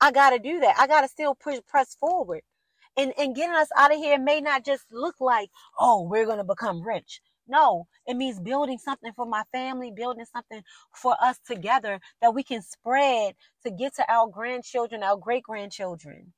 [0.00, 0.76] I gotta do that.
[0.78, 2.42] I gotta still push press forward.
[2.98, 5.50] And and getting us out of here may not just look like,
[5.80, 7.22] oh, we're gonna become rich.
[7.48, 12.42] No, it means building something for my family, building something for us together that we
[12.42, 13.34] can spread
[13.64, 16.32] to get to our grandchildren, our great grandchildren.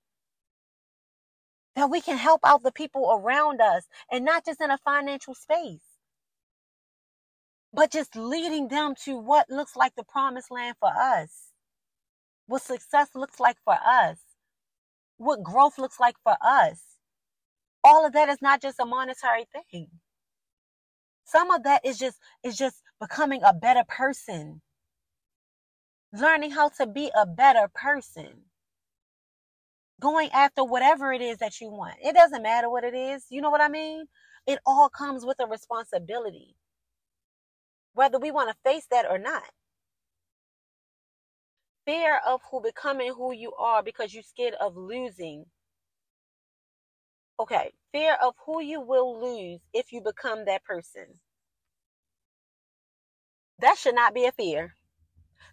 [1.77, 5.35] That we can help out the people around us and not just in a financial
[5.35, 5.85] space,
[7.73, 11.49] but just leading them to what looks like the promised land for us,
[12.47, 14.19] what success looks like for us,
[15.19, 16.83] what growth looks like for us.
[17.85, 19.89] All of that is not just a monetary thing.
[21.27, 24.63] Some of that is just is just becoming a better person.
[26.13, 28.45] Learning how to be a better person.
[30.01, 31.97] Going after whatever it is that you want.
[32.05, 33.27] It doesn't matter what it is.
[33.29, 34.07] You know what I mean?
[34.47, 36.55] It all comes with a responsibility.
[37.95, 39.43] Whether we want to face that or not.
[41.87, 45.47] Fear of who becoming who you are because you're scared of losing
[47.39, 51.07] Okay, fear of who you will lose if you become that person.
[53.61, 54.75] That should not be a fear.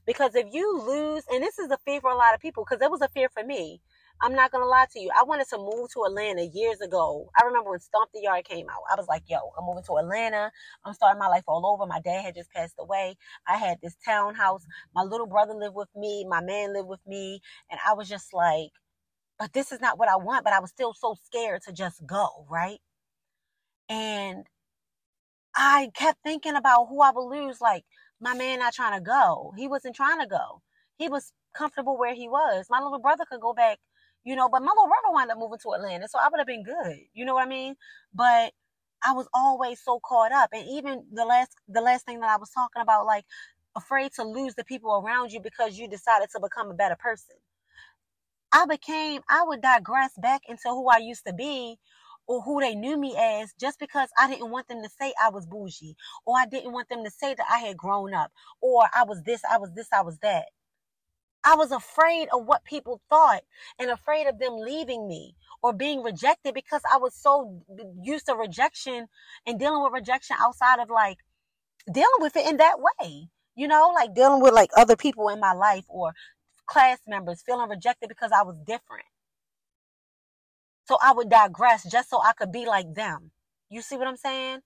[0.05, 2.81] Because if you lose, and this is a fear for a lot of people, because
[2.83, 3.81] it was a fear for me.
[4.21, 5.09] I'm not gonna lie to you.
[5.17, 7.29] I wanted to move to Atlanta years ago.
[7.39, 8.83] I remember when Stomp the Yard came out.
[8.91, 10.51] I was like, yo, I'm moving to Atlanta.
[10.85, 11.85] I'm starting my life all over.
[11.85, 13.17] My dad had just passed away.
[13.47, 14.65] I had this townhouse.
[14.95, 16.25] My little brother lived with me.
[16.29, 17.41] My man lived with me.
[17.69, 18.69] And I was just like,
[19.39, 20.43] but this is not what I want.
[20.43, 22.79] But I was still so scared to just go, right?
[23.89, 24.45] And
[25.55, 27.61] I kept thinking about who I would lose.
[27.61, 27.83] Like,
[28.19, 29.53] my man not trying to go.
[29.57, 30.61] He wasn't trying to go.
[30.97, 32.67] He was comfortable where he was.
[32.69, 33.79] My little brother could go back,
[34.23, 36.07] you know, but my little brother wound up moving to Atlanta.
[36.07, 36.97] So I would have been good.
[37.13, 37.75] You know what I mean?
[38.13, 38.53] But
[39.05, 40.49] I was always so caught up.
[40.53, 43.25] And even the last the last thing that I was talking about, like
[43.75, 47.35] afraid to lose the people around you because you decided to become a better person.
[48.53, 51.79] I became, I would digress back into who I used to be
[52.27, 55.29] or who they knew me as just because I didn't want them to say I
[55.29, 55.95] was bougie
[56.25, 58.31] or I didn't want them to say that I had grown up
[58.61, 60.45] or I was this, I was this, I was that.
[61.43, 63.41] I was afraid of what people thought
[63.79, 67.61] and afraid of them leaving me or being rejected because I was so
[68.01, 69.07] used to rejection
[69.45, 71.17] and dealing with rejection outside of like
[71.91, 73.29] dealing with it in that way.
[73.55, 76.13] You know, like dealing with like other people in my life or
[76.65, 79.05] class members feeling rejected because I was different.
[80.85, 83.31] So I would digress just so I could be like them.
[83.69, 84.59] You see what I'm saying?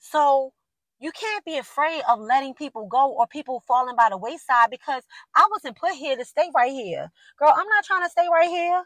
[0.00, 0.52] So
[0.98, 5.02] you can't be afraid of letting people go or people falling by the wayside because
[5.34, 7.10] I wasn't put here to stay right here.
[7.38, 8.84] Girl, I'm not trying to stay right here.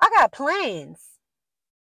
[0.00, 1.00] I got plans.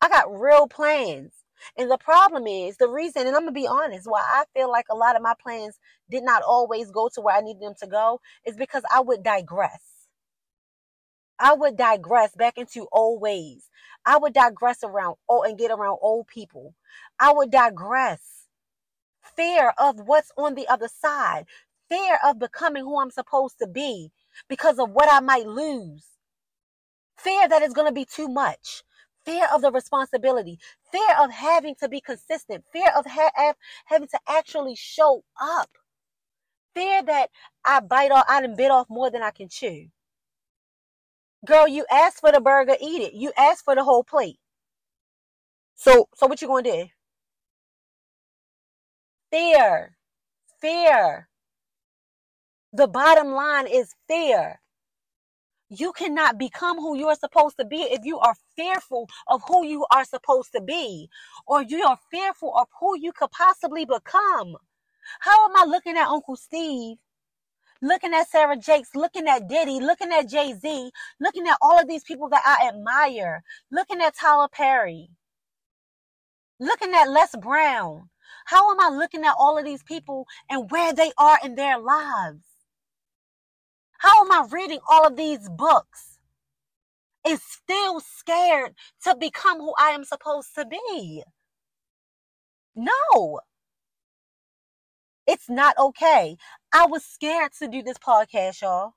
[0.01, 1.32] I got real plans.
[1.76, 4.86] And the problem is the reason, and I'm gonna be honest, why I feel like
[4.90, 5.78] a lot of my plans
[6.10, 9.22] did not always go to where I needed them to go is because I would
[9.22, 9.80] digress.
[11.38, 13.68] I would digress back into old ways.
[14.06, 16.74] I would digress around oh and get around old people.
[17.18, 18.46] I would digress.
[19.36, 21.46] Fear of what's on the other side.
[21.88, 24.10] Fear of becoming who I'm supposed to be
[24.48, 26.04] because of what I might lose.
[27.16, 28.82] Fear that it's going to be too much
[29.24, 30.58] fear of the responsibility,
[30.92, 33.54] fear of having to be consistent, fear of ha-
[33.86, 35.70] having to actually show up,
[36.74, 37.30] fear that
[37.64, 39.88] I bite off, I done bit off more than I can chew.
[41.44, 43.14] Girl, you asked for the burger, eat it.
[43.14, 44.38] You asked for the whole plate.
[45.74, 46.86] So, so what you gonna do?
[49.30, 49.96] Fear,
[50.60, 51.28] fear.
[52.72, 54.60] The bottom line is fear.
[55.78, 59.66] You cannot become who you are supposed to be if you are fearful of who
[59.66, 61.08] you are supposed to be,
[61.46, 64.56] or you are fearful of who you could possibly become.
[65.20, 66.98] How am I looking at Uncle Steve
[67.82, 71.86] looking at Sarah Jakes, looking at Diddy, looking at Jay Z, looking at all of
[71.86, 75.10] these people that I admire, looking at Tyler Perry,
[76.58, 78.08] looking at Les Brown.
[78.46, 81.78] How am I looking at all of these people and where they are in their
[81.78, 82.53] lives?
[83.99, 86.18] How am I reading all of these books
[87.24, 88.74] and still scared
[89.05, 91.22] to become who I am supposed to be?
[92.74, 93.40] No.
[95.26, 96.36] It's not okay.
[96.72, 98.95] I was scared to do this podcast, y'all.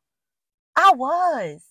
[0.76, 1.64] I was.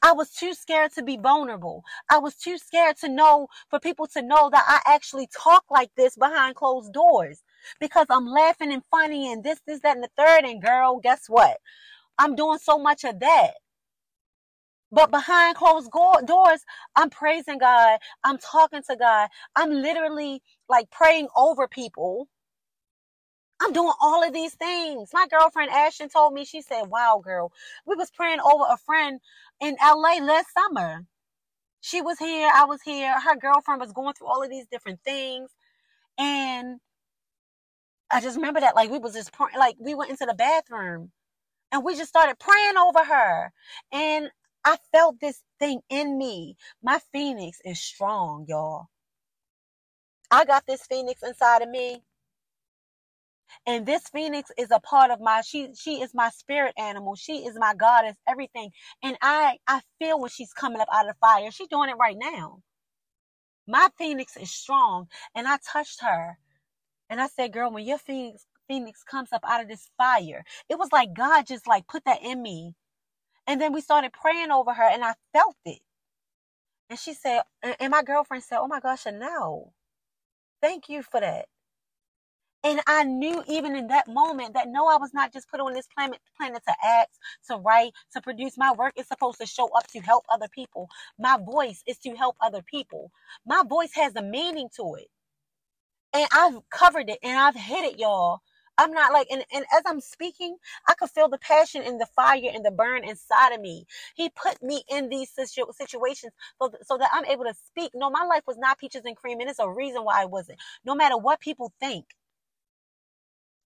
[0.00, 1.84] I was too scared to be vulnerable.
[2.08, 5.90] I was too scared to know for people to know that I actually talk like
[5.96, 7.42] this behind closed doors
[7.80, 10.44] because I'm laughing and funny and this, this, that, and the third.
[10.44, 11.58] And girl, guess what?
[12.18, 13.52] I'm doing so much of that.
[14.92, 15.90] But behind closed
[16.26, 16.62] doors,
[16.96, 17.98] I'm praising God.
[18.24, 19.28] I'm talking to God.
[19.56, 22.26] I'm literally like praying over people
[23.60, 25.10] I'm doing all of these things.
[25.14, 27.52] My girlfriend Ashton told me, she said, Wow, girl,
[27.86, 29.20] we was praying over a friend
[29.60, 31.06] in LA last summer.
[31.80, 33.14] She was here, I was here.
[33.20, 35.50] Her girlfriend was going through all of these different things.
[36.18, 36.80] And
[38.12, 41.12] I just remember that like we was just praying, like we went into the bathroom
[41.72, 43.52] and we just started praying over her.
[43.92, 44.30] And
[44.64, 46.56] I felt this thing in me.
[46.82, 48.86] My phoenix is strong, y'all.
[50.30, 52.02] I got this phoenix inside of me.
[53.66, 57.14] And this phoenix is a part of my she she is my spirit animal.
[57.16, 58.70] She is my goddess everything.
[59.02, 61.50] And i i feel when she's coming up out of the fire.
[61.50, 62.60] She's doing it right now.
[63.68, 65.08] My phoenix is strong.
[65.34, 66.38] And i touched her.
[67.10, 70.78] And i said girl when your phoenix phoenix comes up out of this fire it
[70.78, 72.74] was like god just like put that in me
[73.46, 75.80] and then we started praying over her and i felt it
[76.90, 77.42] and she said
[77.80, 79.72] and my girlfriend said oh my gosh no
[80.62, 81.46] thank you for that
[82.62, 85.72] and I knew even in that moment that no, I was not just put on
[85.72, 87.16] this planet, planet to act,
[87.48, 88.58] to write, to produce.
[88.58, 90.88] My work is supposed to show up to help other people.
[91.18, 93.12] My voice is to help other people.
[93.46, 95.08] My voice has a meaning to it.
[96.14, 98.40] And I've covered it and I've hit it, y'all.
[98.78, 100.58] I'm not like, and, and as I'm speaking,
[100.88, 103.86] I could feel the passion and the fire and the burn inside of me.
[104.16, 107.92] He put me in these situ- situations so, so that I'm able to speak.
[107.94, 110.60] No, my life was not peaches and cream, and it's a reason why I wasn't.
[110.84, 112.06] No matter what people think,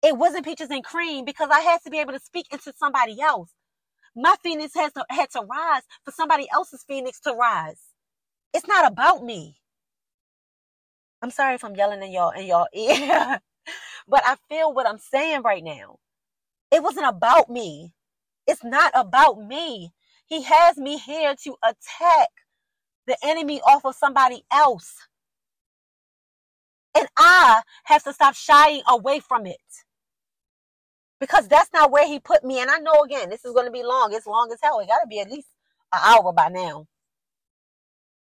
[0.04, 3.20] it wasn't peaches and cream because I had to be able to speak into somebody
[3.20, 3.50] else.
[4.16, 7.80] My phoenix has to, had to rise for somebody else's phoenix to rise.
[8.54, 9.56] It's not about me.
[11.22, 13.40] I'm sorry if I'm yelling in y'all in y'all ear,
[14.08, 15.98] but I feel what I'm saying right now.
[16.70, 17.94] It wasn't about me.
[18.46, 19.92] It's not about me.
[20.26, 22.28] He has me here to attack
[23.06, 24.94] the enemy off of somebody else.
[26.96, 29.56] And I have to stop shying away from it
[31.20, 32.60] because that's not where he put me.
[32.60, 34.12] And I know again, this is going to be long.
[34.12, 34.80] It's long as hell.
[34.80, 35.48] It got to be at least
[35.92, 36.86] an hour by now.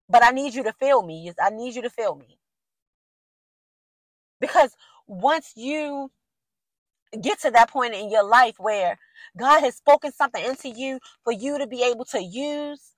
[0.09, 1.31] But I need you to feel me.
[1.41, 2.39] I need you to feel me.
[4.39, 4.75] Because
[5.09, 6.11] once you
[7.19, 8.97] get to that point in your life where
[9.37, 12.93] God has spoken something into you for you to be able to use,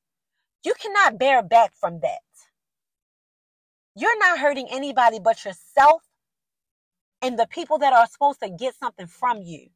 [0.64, 2.19] you cannot bear back from that.
[3.95, 6.03] You're not hurting anybody but yourself
[7.22, 9.68] and the people that are supposed to get something from you.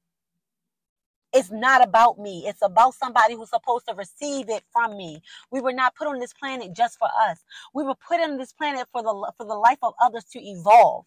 [1.33, 2.45] It's not about me.
[2.47, 5.21] It's about somebody who's supposed to receive it from me.
[5.51, 7.43] We were not put on this planet just for us.
[7.73, 11.05] We were put on this planet for the for the life of others to evolve.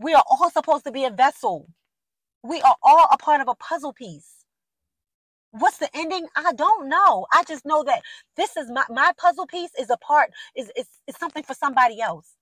[0.00, 1.68] We are all supposed to be a vessel.
[2.42, 4.46] We are all a part of a puzzle piece.
[5.52, 6.28] What's the ending?
[6.36, 7.26] I don't know.
[7.32, 8.02] I just know that
[8.36, 12.00] this is my my puzzle piece is a part is is, is something for somebody
[12.00, 12.36] else.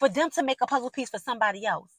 [0.00, 1.90] For them to make a puzzle piece for somebody else.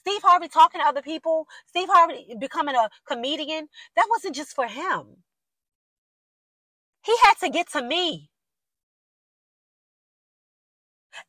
[0.00, 4.66] Steve Harvey talking to other people, Steve Harvey becoming a comedian, that wasn't just for
[4.66, 5.18] him.
[7.04, 8.29] He had to get to me.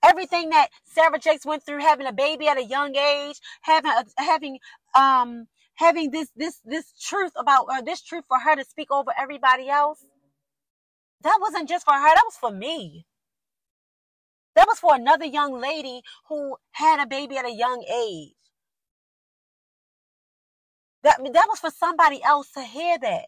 [0.03, 4.05] Everything that Sarah Jakes went through, having a baby at a young age, having a,
[4.18, 4.59] having
[4.95, 9.11] um having this this this truth about uh, this truth for her to speak over
[9.18, 10.05] everybody else.
[11.23, 11.99] That wasn't just for her.
[12.15, 13.05] That was for me.
[14.55, 18.34] That was for another young lady who had a baby at a young age.
[21.03, 23.27] That that was for somebody else to hear that.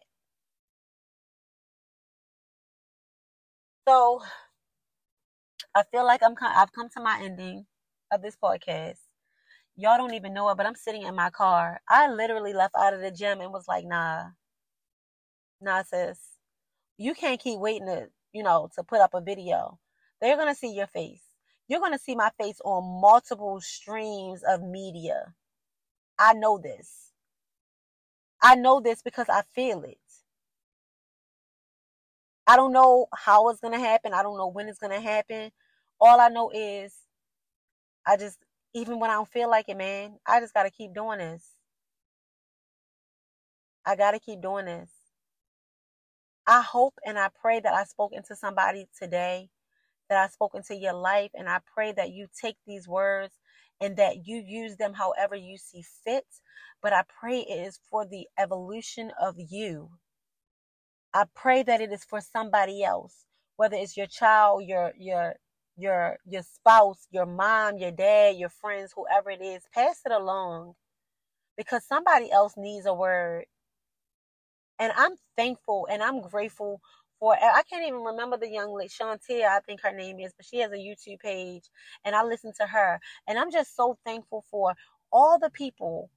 [3.88, 4.22] So
[5.74, 7.66] I feel like I'm I've come to my ending
[8.12, 8.98] of this podcast.
[9.76, 11.80] Y'all don't even know it, but I'm sitting in my car.
[11.88, 14.26] I literally left out of the gym and was like, nah,
[15.60, 16.18] Nah, sis,
[16.98, 19.78] you can't keep waiting to, you know, to put up a video.
[20.20, 21.22] They're gonna see your face.
[21.68, 25.34] You're gonna see my face on multiple streams of media.
[26.18, 27.12] I know this.
[28.42, 29.98] I know this because I feel it.
[32.46, 34.12] I don't know how it's gonna happen.
[34.12, 35.50] I don't know when it's gonna happen.
[36.00, 36.94] All I know is
[38.06, 38.38] I just
[38.74, 41.46] even when I don't feel like it, man, I just gotta keep doing this.
[43.86, 44.90] I gotta keep doing this.
[46.46, 49.50] I hope and I pray that I spoke into somebody today,
[50.10, 53.34] that I spoke into your life, and I pray that you take these words
[53.80, 56.26] and that you use them however you see fit.
[56.82, 59.90] But I pray it is for the evolution of you.
[61.12, 63.26] I pray that it is for somebody else,
[63.56, 65.34] whether it's your child, your your
[65.76, 70.74] your your spouse, your mom, your dad, your friends, whoever it is, pass it along
[71.56, 73.46] because somebody else needs a word
[74.80, 76.82] and I'm thankful and I'm grateful
[77.20, 80.46] for I can't even remember the young lady Shantia, I think her name is, but
[80.46, 81.64] she has a YouTube page
[82.04, 83.00] and I listen to her.
[83.28, 84.74] And I'm just so thankful for
[85.12, 86.10] all the people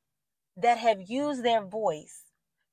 [0.58, 2.24] that have used their voice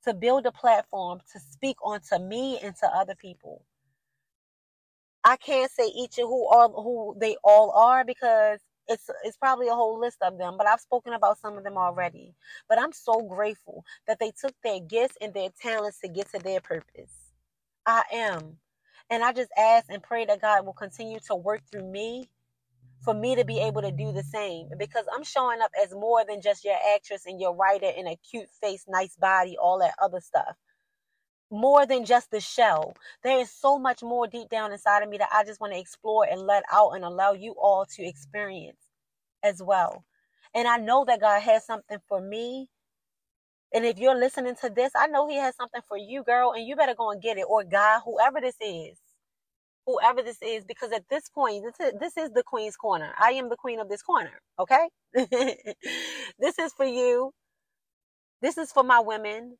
[0.05, 3.65] to build a platform to speak onto me and to other people.
[5.25, 9.69] I can't say each of who all who they all are because it's it's probably
[9.69, 12.35] a whole list of them, but I've spoken about some of them already.
[12.69, 16.41] But I'm so grateful that they took their gifts and their talents to get to
[16.41, 17.13] their purpose.
[17.87, 18.59] I am.
[19.11, 22.31] And I just ask and pray that God will continue to work through me
[23.03, 26.25] for me to be able to do the same because I'm showing up as more
[26.29, 29.95] than just your actress and your writer and a cute face, nice body, all that
[30.03, 30.57] other stuff
[31.55, 32.97] more than just the shell.
[33.25, 35.81] There is so much more deep down inside of me that I just want to
[35.81, 38.79] explore and let out and allow you all to experience
[39.45, 40.05] as well.
[40.55, 42.69] And I know that God has something for me.
[43.75, 46.67] And if you're listening to this, I know He has something for you, girl, and
[46.67, 47.47] you better go and get it.
[47.49, 48.99] Or God, whoever this is,
[49.87, 53.13] whoever this is, because at this point, this is, this is the Queen's Corner.
[53.19, 54.89] I am the Queen of this corner, okay?
[55.15, 57.33] this is for you.
[58.43, 59.59] This is for my women.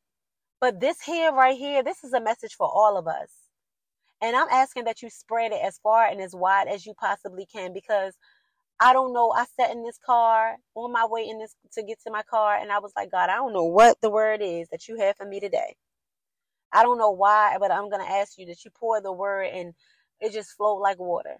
[0.61, 3.29] But this here, right here, this is a message for all of us.
[4.21, 7.45] And I'm asking that you spread it as far and as wide as you possibly
[7.45, 8.15] can because
[8.79, 9.31] I don't know.
[9.31, 12.57] I sat in this car on my way in this to get to my car
[12.57, 15.17] and I was like, God, I don't know what the word is that you have
[15.17, 15.75] for me today.
[16.73, 19.47] I don't know why, but I'm going to ask you that you pour the word
[19.53, 19.73] and
[20.19, 21.37] it just flowed like water.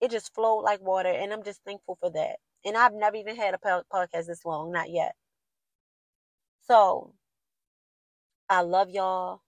[0.00, 2.36] It just flowed like water and I'm just thankful for that.
[2.64, 5.14] And I've never even had a podcast this long, not yet.
[6.68, 7.14] So,
[8.48, 9.42] I love y'all.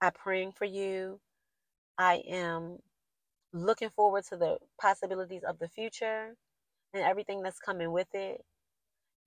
[0.00, 1.20] I'm praying for you.
[1.98, 2.78] I am
[3.52, 6.36] looking forward to the possibilities of the future
[6.94, 8.42] and everything that's coming with it.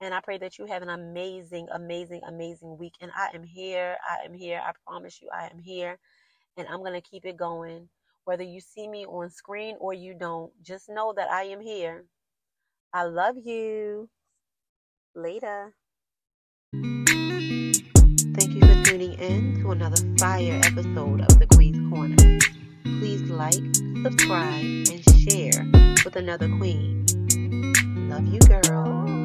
[0.02, 2.96] And I pray that you have an amazing, amazing, amazing week.
[3.02, 3.98] And I am here.
[4.10, 4.62] I am here.
[4.64, 6.00] I promise you, I am here.
[6.58, 7.90] And I'm going to keep it going.
[8.26, 12.06] Whether you see me on screen or you don't, just know that I am here.
[12.94, 14.10] I love you.
[15.16, 15.76] Later.
[19.24, 22.40] In to another fire episode of The Queen's Corner.
[23.00, 23.54] Please like,
[24.04, 25.66] subscribe, and share
[26.04, 27.06] with another queen.
[28.10, 29.23] Love you, girl.